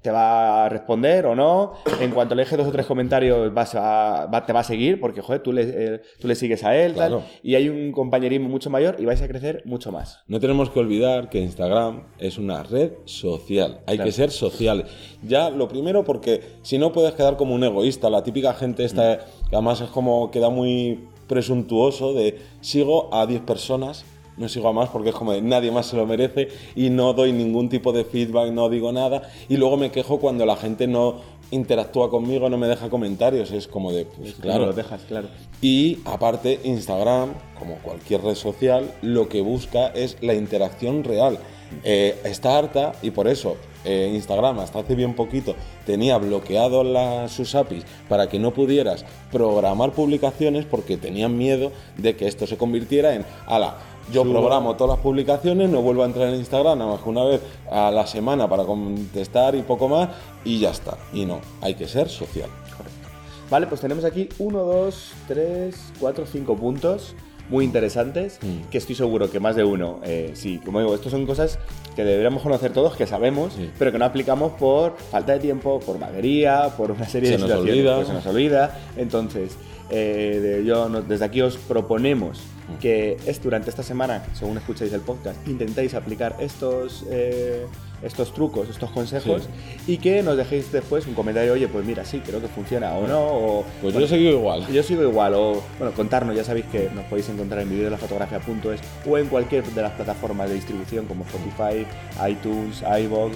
te 0.03 0.11
va 0.11 0.65
a 0.65 0.69
responder 0.69 1.27
o 1.27 1.35
no. 1.35 1.75
En 2.01 2.11
cuanto 2.11 2.35
le 2.35 2.43
deje 2.43 2.57
dos 2.57 2.69
o 2.69 2.73
tres 2.73 2.87
comentarios, 2.87 3.53
vas 3.53 3.75
a, 3.75 4.29
te 4.47 4.53
va 4.53 4.61
a 4.61 4.65
seguir 4.65 5.01
porque, 5.01 5.21
joder, 5.21 5.43
tú 5.43 5.53
le, 5.53 5.63
eh, 5.63 6.03
tú 6.19 6.29
le 6.29 6.35
sigues 6.35 6.65
a 6.65 6.77
él, 6.77 6.95
tal, 6.95 7.23
y 7.43 7.55
hay 7.55 7.69
un 7.69 7.93
compañerismo 7.93 8.49
mucho 8.49 8.71
mayor 8.71 8.97
y 8.99 9.05
vais 9.05 9.23
a 9.23 9.29
crecer 9.29 9.63
mucho 9.65 9.93
más. 9.93 10.21
No 10.27 10.41
tenemos 10.41 10.71
que 10.71 10.79
olvidar 10.79 11.29
que 11.29 11.41
Instagram 11.41 12.05
es 12.19 12.39
una 12.39 12.63
red 12.63 12.93
social. 13.05 13.81
Hay 13.87 13.99
que 13.99 14.13
ser 14.13 14.31
social. 14.31 14.87
Ya, 15.23 15.51
lo 15.51 15.69
primero, 15.69 16.05
porque 16.05 16.43
si 16.63 16.79
no 16.79 16.93
puedes 16.93 17.15
quedar 17.15 17.37
como 17.37 17.55
un 17.55 17.65
egoísta. 17.65 18.11
La 18.11 18.23
típica 18.23 18.55
gente 18.55 18.85
esta, 18.85 19.19
que 19.19 19.57
además 19.57 19.81
es 19.81 19.91
como, 19.91 20.31
queda 20.31 20.51
muy 20.51 21.09
presuntuoso 21.27 22.13
de 22.13 22.39
sigo 22.61 23.13
a 23.15 23.27
10 23.27 23.43
personas 23.43 24.05
no 24.41 24.49
sigo 24.49 24.69
a 24.69 24.73
más 24.73 24.89
porque 24.89 25.11
es 25.11 25.15
como 25.15 25.33
de 25.33 25.43
nadie 25.43 25.71
más 25.71 25.87
se 25.87 25.97
lo 25.97 26.07
merece 26.07 26.49
y 26.75 26.91
no 26.91 27.13
doy 27.13 27.33
ningún 27.33 27.69
tipo 27.69 27.93
de 27.93 28.05
feedback, 28.05 28.51
no 28.51 28.69
digo 28.69 28.91
nada 28.91 29.31
y 29.49 29.57
luego 29.57 29.77
me 29.77 29.93
quejo 29.93 30.19
cuando 30.19 30.45
la 30.47 30.57
gente 30.57 30.89
no 30.89 31.21
interactúa 31.51 32.11
conmigo, 32.11 32.49
no 32.49 32.57
me 32.57 32.69
deja 32.69 32.89
comentarios, 32.89 33.51
es 33.51 33.67
como 33.67 33.93
de, 33.93 34.07
pues 34.07 34.35
claro. 34.35 34.67
lo 34.67 34.73
dejas, 34.73 35.03
claro. 35.03 35.29
Y 35.61 35.99
aparte, 36.05 36.61
Instagram, 36.65 37.35
como 37.59 37.77
cualquier 37.77 38.23
red 38.23 38.37
social, 38.37 38.91
lo 39.03 39.29
que 39.29 39.43
busca 39.43 39.89
es 39.89 40.17
la 40.21 40.35
interacción 40.35 41.05
real. 41.05 41.39
Eh, 41.85 42.17
está 42.25 42.59
harta 42.59 42.93
y 43.03 43.11
por 43.13 43.29
eso 43.29 43.57
eh, 43.85 44.11
Instagram 44.13 44.59
hasta 44.59 44.81
hace 44.81 44.97
bien 44.97 45.15
poquito 45.15 45.55
tenía 45.87 46.19
bloqueado 46.19 46.83
las, 46.83 47.31
sus 47.31 47.55
APIs 47.55 47.85
para 48.09 48.29
que 48.29 48.39
no 48.39 48.53
pudieras 48.53 49.05
programar 49.31 49.93
publicaciones 49.93 50.65
porque 50.65 50.97
tenían 50.97 51.39
miedo 51.39 51.71
de 51.97 52.17
que 52.17 52.27
esto 52.27 52.47
se 52.47 52.59
convirtiera 52.59 53.15
en, 53.15 53.25
ala, 53.47 53.79
yo 54.13 54.25
programo 54.25 54.77
todas 54.77 54.97
las 54.97 55.03
publicaciones, 55.03 55.71
no 55.71 55.83
vuelvo 55.83 56.03
a 56.03 56.07
entrar 56.07 56.29
en 56.29 56.37
Instagram 56.37 56.79
nada 56.79 56.93
más 56.93 57.01
que 57.01 57.09
una 57.09 57.25
vez 57.25 57.41
a 57.71 57.91
la 57.91 58.07
semana 58.07 58.49
para 58.49 58.65
contestar 58.65 59.55
y 59.55 59.63
poco 59.63 59.89
más, 59.89 60.11
y 60.45 60.59
ya 60.59 60.71
está. 60.71 60.97
Y 61.13 61.25
no, 61.25 61.41
hay 61.61 61.75
que 61.75 61.87
ser 61.87 62.09
social. 62.09 62.49
Correcto. 62.77 63.09
Vale, 63.51 63.67
pues 63.67 63.81
tenemos 63.81 64.05
aquí 64.05 64.29
1, 64.39 64.59
2, 64.59 65.13
3, 65.29 65.77
4, 65.99 66.27
5 66.27 66.57
puntos 66.57 67.15
muy 67.51 67.65
interesantes, 67.65 68.39
mm. 68.41 68.69
que 68.71 68.79
estoy 68.79 68.95
seguro 68.95 69.31
que 69.31 69.41
más 69.41 69.57
de 69.57 69.65
uno, 69.65 69.99
eh, 70.05 70.31
sí, 70.35 70.61
como 70.65 70.79
digo, 70.79 70.95
estas 70.95 71.11
son 71.11 71.27
cosas 71.27 71.59
que 71.97 72.05
deberíamos 72.05 72.43
conocer 72.43 72.73
todos, 72.73 72.97
que 72.97 73.07
sabemos, 73.07 73.55
pero 73.79 73.91
que 73.91 73.99
no 73.99 74.05
aplicamos 74.05 74.53
por 74.53 74.97
falta 74.97 75.33
de 75.33 75.41
tiempo, 75.41 75.81
por 75.81 75.99
vaguería, 75.99 76.73
por 76.77 76.93
una 76.93 77.09
serie 77.09 77.31
de 77.31 77.39
situaciones. 77.39 77.67
Nos 77.67 77.77
olvida. 77.77 77.97
Pues 77.97 78.07
se 78.07 78.15
nos 78.15 78.27
olvida. 78.27 78.81
Entonces, 78.97 79.57
eh, 79.91 80.63
yo 80.65 80.89
desde 80.89 81.25
aquí 81.25 81.41
os 81.43 81.57
proponemos 81.57 82.41
que 82.79 83.17
es 83.27 83.43
durante 83.43 83.71
esta 83.71 83.83
semana, 83.83 84.25
según 84.33 84.59
escucháis 84.59 84.93
el 84.93 85.01
podcast, 85.01 85.47
intentéis 85.49 85.95
aplicar 85.95 86.37
estos, 86.41 87.05
eh, 87.11 87.67
estos 88.03 88.33
trucos, 88.33 88.69
estos 88.69 88.91
consejos 88.91 89.49
y 89.87 89.99
que 89.99 90.23
nos 90.23 90.37
dejéis 90.37 90.73
después 90.73 91.07
un 91.07 91.15
comentario, 91.15 91.53
oye, 91.53 91.69
pues 91.69 91.85
mira, 91.85 92.05
sí, 92.05 92.21
creo 92.25 92.41
que 92.41 92.49
funciona 92.49 92.95
o 92.95 93.07
no. 93.07 93.21
O, 93.21 93.65
pues 93.83 93.95
yo 93.95 94.07
sigo 94.07 94.31
igual. 94.31 94.67
Yo 94.69 94.83
sigo 94.83 95.03
igual. 95.03 95.35
O, 95.35 95.63
bueno, 95.79 95.95
contarnos, 95.95 96.35
ya 96.35 96.45
sabéis 96.45 96.67
que 96.67 96.91
nos 96.95 97.05
podéis 97.05 97.29
encontrar 97.29 97.63
en 97.63 97.71
videolafotografía.es 97.71 98.81
o 99.09 99.19
en 99.19 99.27
cualquier 99.27 99.65
de 99.65 99.83
las 99.83 99.93
plataformas 99.93 100.49
de 100.49 100.55
distribución 100.57 101.07
como 101.07 101.25
Spotify, 101.25 101.87
iTunes, 102.29 102.83
iVoox, 102.83 103.33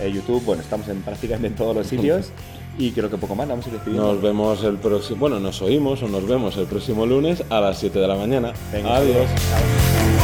eh, 0.00 0.12
YouTube. 0.12 0.42
Bueno, 0.44 0.62
estamos 0.62 0.88
en 0.88 1.02
prácticamente 1.02 1.48
en 1.48 1.54
todos 1.54 1.74
los 1.76 1.86
sitios. 1.86 2.30
Y 2.78 2.90
creo 2.92 3.10
que 3.10 3.16
poco 3.16 3.34
más, 3.34 3.48
vamos 3.48 3.66
a 3.66 3.70
ir 3.70 3.94
Nos 3.94 4.20
vemos 4.20 4.62
el 4.64 4.76
próximo, 4.76 5.20
bueno, 5.20 5.40
nos 5.40 5.62
oímos 5.62 6.02
o 6.02 6.08
nos 6.08 6.26
vemos 6.26 6.56
el 6.56 6.66
próximo 6.66 7.06
lunes 7.06 7.42
a 7.48 7.60
las 7.60 7.78
7 7.78 7.98
de 7.98 8.06
la 8.06 8.16
mañana. 8.16 8.52
Adiós. 8.72 10.15